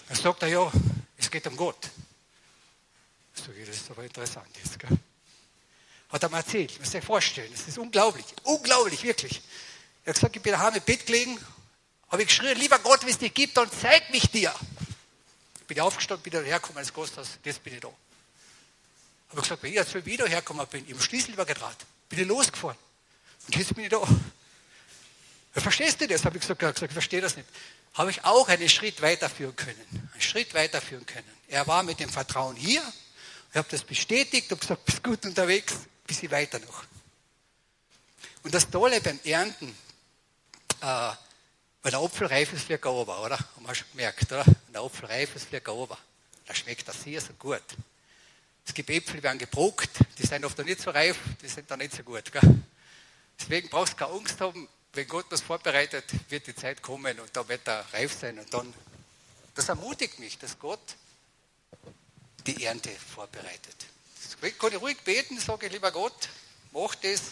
Dann 0.06 0.16
sagt 0.16 0.42
er, 0.42 0.48
ja, 0.48 0.72
es 1.16 1.30
geht 1.30 1.46
um 1.46 1.56
Gott. 1.56 1.88
Ich 3.34 3.42
sage, 3.42 3.64
das 3.64 3.76
ist 3.76 3.90
aber 3.90 4.04
interessant 4.04 4.48
jetzt. 4.62 4.78
Gell? 4.78 4.98
Hat 6.10 6.22
er 6.22 6.28
mir 6.28 6.36
erzählt. 6.36 6.72
Ich 6.72 6.78
muss 6.78 6.90
dir 6.90 7.02
vorstellen, 7.02 7.50
das 7.52 7.66
ist 7.66 7.78
unglaublich. 7.78 8.26
Unglaublich, 8.44 9.02
wirklich. 9.02 9.42
Er 10.04 10.10
hat 10.10 10.16
gesagt, 10.16 10.36
ich 10.36 10.42
bin 10.42 10.52
daheim 10.52 10.74
im 10.74 10.82
Bett 10.82 11.04
gelegen, 11.04 11.38
habe 12.10 12.22
ich 12.22 12.28
geschrien, 12.28 12.56
lieber 12.58 12.78
Gott, 12.78 13.02
wenn 13.02 13.10
es 13.10 13.18
dich 13.18 13.34
gibt, 13.34 13.56
dann 13.56 13.70
zeig 13.70 14.10
mich 14.10 14.30
dir. 14.30 14.54
Ich 15.60 15.66
bin 15.66 15.80
aufgestanden, 15.80 16.22
bin 16.22 16.42
hergekommen 16.42 16.82
ins 16.82 16.94
Gasthaus, 16.94 17.38
jetzt 17.44 17.62
bin 17.62 17.74
ich 17.74 17.80
da. 17.80 17.90
Habe 19.30 19.42
gesagt, 19.42 19.62
wenn 19.62 19.70
ich 19.70 19.76
jetzt 19.76 20.06
wieder 20.06 20.26
hergekommen 20.26 20.66
bin, 20.68 20.84
ich 20.86 20.94
habe 20.94 21.02
Schlüssel 21.02 21.34
übergetragen, 21.34 21.76
bin 22.08 22.20
ich 22.20 22.26
losgefahren. 22.26 22.78
Und 23.46 23.56
jetzt 23.56 23.74
bin 23.74 23.84
ich 23.84 23.90
da. 23.90 24.00
Ja, 25.54 25.60
verstehst 25.60 26.00
du 26.00 26.06
das? 26.06 26.24
Habe 26.24 26.36
ich 26.36 26.42
gesagt, 26.42 26.60
gesagt, 26.60 26.82
ich 26.82 26.92
verstehe 26.92 27.20
das 27.20 27.36
nicht. 27.36 27.48
Habe 27.94 28.10
ich 28.10 28.24
auch 28.24 28.48
einen 28.48 28.68
Schritt 28.68 29.02
weiterführen 29.02 29.56
können. 29.56 30.10
Einen 30.12 30.20
Schritt 30.20 30.54
weiterführen 30.54 31.04
können. 31.06 31.28
Er 31.48 31.66
war 31.66 31.82
mit 31.82 31.98
dem 32.00 32.10
Vertrauen 32.10 32.56
hier. 32.56 32.82
Ich 33.50 33.56
habe 33.56 33.68
das 33.70 33.82
bestätigt 33.82 34.52
und 34.52 34.60
gesagt, 34.60 34.84
bist 34.84 35.02
gut 35.02 35.24
unterwegs, 35.24 35.74
bis 36.06 36.22
ich 36.22 36.30
weiter 36.30 36.58
noch. 36.60 36.84
Und 38.42 38.54
das 38.54 38.68
Tolle 38.70 39.00
beim 39.00 39.18
Ernten, 39.24 39.76
äh, 40.80 40.84
weil 40.84 41.90
der 41.90 42.00
Apfel 42.00 42.26
reif 42.26 42.52
ist, 42.52 42.64
fliegt 42.64 42.84
er 42.84 42.90
runter, 42.90 43.22
oder? 43.22 43.38
Haben 43.38 43.66
wir 43.66 43.74
schon 43.74 43.88
gemerkt, 43.92 44.30
oder? 44.30 44.44
Wenn 44.44 44.72
der 44.74 44.82
Apfel 44.82 45.06
reif 45.06 45.34
ist, 45.34 45.48
fliegt 45.48 45.66
er 45.66 45.72
runter. 45.72 45.98
Da 46.46 46.54
schmeckt 46.54 46.86
das 46.86 47.02
sehr, 47.02 47.20
sehr 47.20 47.34
gut. 47.38 47.62
Es 48.68 48.74
gibt 48.74 48.90
Äpfel, 48.90 49.16
die 49.16 49.22
werden 49.22 49.38
gebruckt, 49.38 49.88
die 50.18 50.26
sind 50.26 50.44
oft 50.44 50.58
noch 50.58 50.64
nicht 50.66 50.82
so 50.82 50.90
reif, 50.90 51.16
die 51.40 51.48
sind 51.48 51.70
dann 51.70 51.78
nicht 51.78 51.94
so 51.94 52.02
gut. 52.02 52.30
Gell? 52.30 52.62
Deswegen 53.40 53.70
brauchst 53.70 53.94
du 53.94 53.96
keine 53.96 54.12
Angst 54.12 54.38
haben, 54.42 54.68
wenn 54.92 55.08
Gott 55.08 55.24
was 55.30 55.40
vorbereitet, 55.40 56.04
wird 56.28 56.46
die 56.46 56.54
Zeit 56.54 56.82
kommen 56.82 57.18
und 57.18 57.34
da 57.34 57.48
wird 57.48 57.66
er 57.66 57.86
reif 57.94 58.12
sein. 58.12 58.38
Und 58.38 58.52
dann, 58.52 58.72
das 59.54 59.70
ermutigt 59.70 60.18
mich, 60.18 60.36
dass 60.36 60.58
Gott 60.58 60.96
die 62.46 62.62
Ernte 62.62 62.90
vorbereitet. 62.90 63.86
Das 64.22 64.58
kann 64.58 64.72
ich 64.72 64.80
ruhig 64.80 64.98
beten, 64.98 65.40
sage 65.40 65.66
ich, 65.66 65.72
lieber 65.72 65.90
Gott, 65.90 66.28
mach 66.72 66.94
das. 66.96 67.22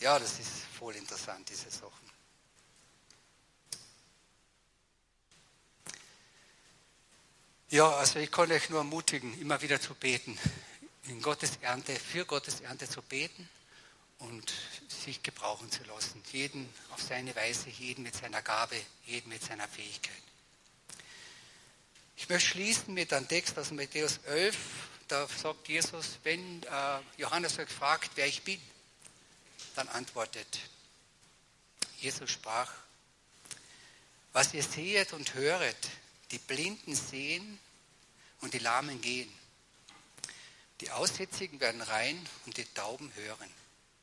Ja, 0.00 0.18
das 0.18 0.38
ist 0.38 0.48
voll 0.78 0.96
interessant, 0.96 1.46
diese 1.50 1.70
Sachen. 1.70 2.09
Ja, 7.72 7.88
also 7.88 8.18
ich 8.18 8.32
kann 8.32 8.50
euch 8.50 8.68
nur 8.68 8.80
ermutigen, 8.80 9.40
immer 9.40 9.62
wieder 9.62 9.80
zu 9.80 9.94
beten, 9.94 10.36
in 11.04 11.22
Gottes 11.22 11.52
Ernte, 11.60 11.94
für 11.94 12.24
Gottes 12.24 12.60
Ernte 12.62 12.88
zu 12.88 13.00
beten 13.00 13.48
und 14.18 14.52
sich 14.88 15.22
gebrauchen 15.22 15.70
zu 15.70 15.84
lassen. 15.84 16.20
Jeden 16.32 16.68
auf 16.90 17.00
seine 17.00 17.32
Weise, 17.36 17.70
jeden 17.70 18.02
mit 18.02 18.16
seiner 18.16 18.42
Gabe, 18.42 18.74
jeden 19.06 19.28
mit 19.28 19.44
seiner 19.44 19.68
Fähigkeit. 19.68 20.22
Ich 22.16 22.28
möchte 22.28 22.48
schließen 22.48 22.92
mit 22.92 23.12
einem 23.12 23.28
Text 23.28 23.56
aus 23.56 23.70
Matthäus 23.70 24.18
11. 24.26 24.56
Da 25.06 25.28
sagt 25.28 25.68
Jesus, 25.68 26.18
wenn 26.24 26.64
äh, 26.64 26.98
Johannes 27.18 27.56
euch 27.60 27.70
fragt, 27.70 28.10
wer 28.16 28.26
ich 28.26 28.42
bin, 28.42 28.60
dann 29.76 29.86
antwortet 29.90 30.58
Jesus 31.98 32.32
sprach, 32.32 32.72
was 34.32 34.54
ihr 34.54 34.64
sehet 34.64 35.12
und 35.12 35.34
höret, 35.34 35.76
die 36.30 36.38
Blinden 36.38 36.94
sehen 36.94 37.58
und 38.40 38.54
die 38.54 38.58
Lahmen 38.58 39.00
gehen. 39.00 39.30
Die 40.80 40.90
Aussätzigen 40.90 41.60
werden 41.60 41.82
rein 41.82 42.26
und 42.46 42.56
die 42.56 42.64
Tauben 42.64 43.12
hören. 43.14 43.50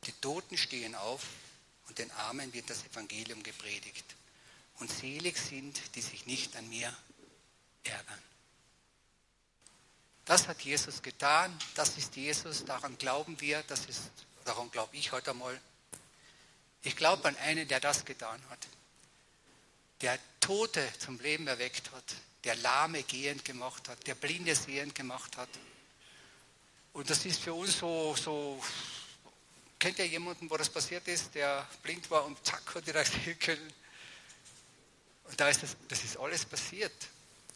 Die 0.03 0.11
Toten 0.13 0.57
stehen 0.57 0.95
auf 0.95 1.23
und 1.87 1.97
den 1.97 2.11
Armen 2.11 2.53
wird 2.53 2.69
das 2.69 2.85
Evangelium 2.85 3.41
gepredigt. 3.43 4.05
Und 4.79 4.91
selig 4.91 5.37
sind, 5.37 5.95
die 5.95 6.01
sich 6.01 6.25
nicht 6.27 6.55
an 6.55 6.69
mir 6.69 6.95
ärgern. 7.83 8.21
Das 10.25 10.47
hat 10.47 10.61
Jesus 10.61 11.01
getan, 11.01 11.57
das 11.75 11.97
ist 11.97 12.15
Jesus, 12.15 12.65
daran 12.65 12.97
glauben 12.97 13.39
wir, 13.39 13.63
das 13.63 13.85
ist, 13.85 14.11
daran 14.43 14.69
glaube 14.69 14.95
ich 14.95 15.13
heute 15.13 15.31
einmal. 15.31 15.59
Ich 16.83 16.95
glaube 16.95 17.27
an 17.27 17.35
einen, 17.37 17.67
der 17.67 17.79
das 17.79 18.05
getan 18.05 18.41
hat, 18.49 18.67
der 20.01 20.19
Tote 20.39 20.87
zum 20.99 21.19
Leben 21.19 21.47
erweckt 21.47 21.91
hat, 21.91 22.03
der 22.43 22.55
Lahme 22.55 23.03
gehend 23.03 23.43
gemacht 23.43 23.89
hat, 23.89 24.05
der 24.07 24.15
Blinde 24.15 24.55
sehend 24.55 24.95
gemacht 24.95 25.37
hat. 25.37 25.49
Und 26.93 27.09
das 27.09 27.25
ist 27.25 27.41
für 27.41 27.53
uns 27.53 27.77
so, 27.77 28.15
so 28.15 28.63
kennt 29.79 29.99
ihr 29.99 30.07
jemanden, 30.07 30.49
wo 30.49 30.57
das 30.57 30.69
passiert 30.69 31.07
ist, 31.07 31.35
der 31.35 31.67
blind 31.83 32.09
war 32.09 32.25
und 32.25 32.43
zack, 32.45 32.75
hat 32.75 32.87
er 32.87 33.05
sehen 33.05 33.37
können. 33.39 33.73
Und 35.25 35.39
da 35.39 35.49
ist 35.49 35.63
das, 35.63 35.75
das 35.87 36.03
ist 36.03 36.17
alles 36.17 36.45
passiert. 36.45 36.93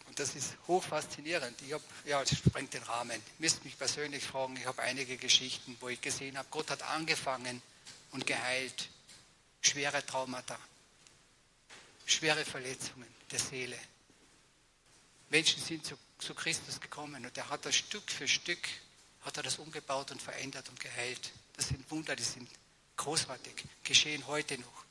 Und 0.08 0.20
das 0.20 0.36
ist 0.36 0.58
hoch 0.68 0.84
faszinierend. 0.84 1.58
Ich 1.66 1.72
habe, 1.72 1.84
ja, 2.04 2.20
das 2.20 2.38
sprengt 2.38 2.74
den 2.74 2.84
Rahmen. 2.84 3.22
Müsst 3.40 3.64
mich 3.64 3.78
persönlich 3.78 4.24
fragen, 4.24 4.58
ich 4.58 4.66
habe 4.66 4.82
einige 4.82 5.16
Geschichten, 5.16 5.78
wo 5.80 5.88
ich 5.88 6.02
gesehen 6.02 6.38
habe, 6.38 6.48
Gott 6.52 6.70
hat 6.70 6.84
angefangen 6.84 7.62
und 8.12 8.28
geheilt. 8.28 8.90
Schwere 9.62 10.06
Traumata, 10.06 10.60
schwere 12.12 12.46
Verletzungen 12.46 13.08
der 13.32 13.40
Seele. 13.40 13.78
Menschen 15.30 15.62
sind 15.64 15.86
zu, 15.86 15.98
zu 16.18 16.36
Christus 16.36 16.80
gekommen 16.80 17.26
und 17.26 17.38
er 17.38 17.50
hat 17.50 17.66
das 17.66 17.76
Stück 17.76 18.10
für 18.12 18.28
Stück, 18.28 18.68
hat 19.22 19.38
er 19.38 19.44
das 19.44 19.58
umgebaut 19.58 20.12
und 20.12 20.22
verändert 20.22 20.68
und 20.70 20.80
geheilt. 20.80 21.32
Das 21.56 21.70
sind 21.70 21.90
Wunder, 21.90 22.16
die 22.16 22.24
sind 22.24 22.50
großartig, 22.98 23.64
geschehen 23.84 24.26
heute 24.28 24.58
noch. 24.58 24.86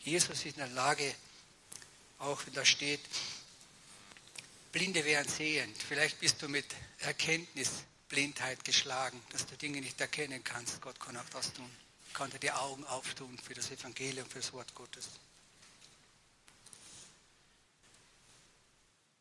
Jesus 0.00 0.30
ist 0.30 0.46
in 0.46 0.56
der 0.56 0.68
Lage, 0.68 1.14
auch 2.18 2.44
wenn 2.46 2.54
da 2.54 2.64
steht, 2.64 3.00
Blinde 4.72 5.04
werden 5.04 5.28
sehend. 5.28 5.76
Vielleicht 5.82 6.20
bist 6.20 6.40
du 6.42 6.48
mit 6.48 6.66
Erkenntnisblindheit 6.98 8.64
geschlagen, 8.64 9.20
dass 9.30 9.46
du 9.46 9.56
Dinge 9.56 9.80
nicht 9.80 10.00
erkennen 10.00 10.44
kannst. 10.44 10.80
Gott 10.80 11.00
kann 11.00 11.16
auch 11.16 11.28
das 11.32 11.52
tun. 11.52 11.70
Kann 12.12 12.30
dir 12.30 12.38
die 12.38 12.52
Augen 12.52 12.84
auftun 12.84 13.38
für 13.38 13.54
das 13.54 13.70
Evangelium, 13.70 14.28
für 14.28 14.40
das 14.40 14.52
Wort 14.52 14.74
Gottes. 14.74 15.08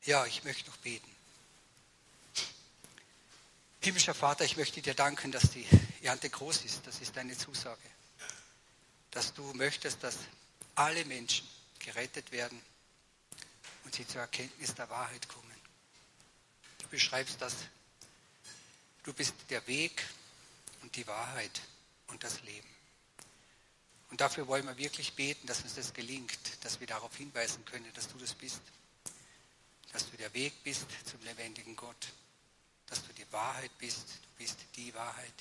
Ja, 0.05 0.25
ich 0.25 0.43
möchte 0.43 0.69
noch 0.69 0.77
beten. 0.77 1.09
Himmlischer 3.81 4.13
Vater, 4.13 4.43
ich 4.43 4.57
möchte 4.57 4.81
dir 4.81 4.93
danken, 4.93 5.31
dass 5.31 5.51
die 5.51 5.65
Ernte 6.01 6.29
groß 6.29 6.65
ist. 6.65 6.85
Das 6.85 6.99
ist 6.99 7.15
deine 7.15 7.38
Zusage. 7.38 7.81
Dass 9.12 9.33
du 9.33 9.53
möchtest, 9.53 10.03
dass 10.03 10.17
alle 10.75 11.05
Menschen 11.05 11.47
gerettet 11.79 12.31
werden 12.31 12.62
und 13.83 13.95
sie 13.95 14.05
zur 14.05 14.21
Erkenntnis 14.21 14.75
der 14.75 14.89
Wahrheit 14.89 15.27
kommen. 15.29 15.45
Du 16.79 16.88
beschreibst 16.89 17.41
das. 17.41 17.53
Du 19.03 19.13
bist 19.13 19.33
der 19.49 19.65
Weg 19.67 20.05
und 20.81 20.95
die 20.95 21.07
Wahrheit 21.07 21.62
und 22.07 22.23
das 22.23 22.41
Leben. 22.41 22.67
Und 24.12 24.21
dafür 24.21 24.47
wollen 24.47 24.65
wir 24.65 24.77
wirklich 24.77 25.13
beten, 25.13 25.47
dass 25.47 25.62
uns 25.62 25.75
das 25.75 25.93
gelingt, 25.93 26.38
dass 26.63 26.79
wir 26.79 26.88
darauf 26.88 27.15
hinweisen 27.15 27.63
können, 27.65 27.91
dass 27.93 28.07
du 28.07 28.17
das 28.17 28.33
bist. 28.33 28.62
Dass 29.91 30.10
du 30.10 30.17
der 30.17 30.34
Weg 30.34 30.63
bist 30.63 30.86
zum 31.06 31.21
lebendigen 31.23 31.75
Gott. 31.75 32.13
Dass 32.88 33.06
du 33.06 33.13
die 33.13 33.32
Wahrheit 33.32 33.71
bist. 33.78 34.08
Du 34.23 34.30
bist 34.38 34.58
die 34.75 34.93
Wahrheit. 34.93 35.34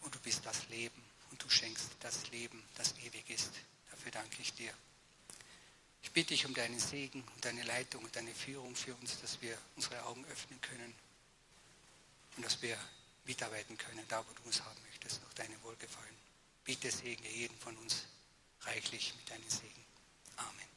Und 0.00 0.14
du 0.14 0.18
bist 0.20 0.44
das 0.44 0.68
Leben. 0.68 1.02
Und 1.30 1.42
du 1.42 1.50
schenkst 1.50 1.90
das 2.00 2.30
Leben, 2.30 2.62
das 2.76 2.96
ewig 2.98 3.28
ist. 3.28 3.50
Dafür 3.90 4.12
danke 4.12 4.40
ich 4.40 4.52
dir. 4.54 4.72
Ich 6.04 6.12
bitte 6.12 6.28
dich 6.28 6.44
um 6.46 6.54
deinen 6.54 6.78
Segen 6.78 7.24
und 7.34 7.44
deine 7.44 7.62
Leitung 7.62 8.04
und 8.04 8.14
deine 8.14 8.34
Führung 8.34 8.76
für 8.76 8.94
uns, 8.94 9.20
dass 9.20 9.40
wir 9.40 9.58
unsere 9.74 10.04
Augen 10.04 10.24
öffnen 10.26 10.60
können 10.60 10.94
und 12.36 12.44
dass 12.44 12.60
wir 12.60 12.78
mitarbeiten 13.24 13.76
können, 13.78 14.04
da 14.08 14.24
wo 14.28 14.32
du 14.34 14.42
uns 14.42 14.62
haben 14.62 14.80
möchtest, 14.86 15.22
nach 15.22 15.32
deinem 15.34 15.60
Wohlgefallen. 15.62 16.16
Bitte 16.62 16.90
segne 16.90 17.30
jeden 17.30 17.58
von 17.58 17.76
uns 17.78 18.04
reichlich 18.60 19.14
mit 19.16 19.30
deinem 19.30 19.48
Segen. 19.48 19.84
Amen. 20.36 20.73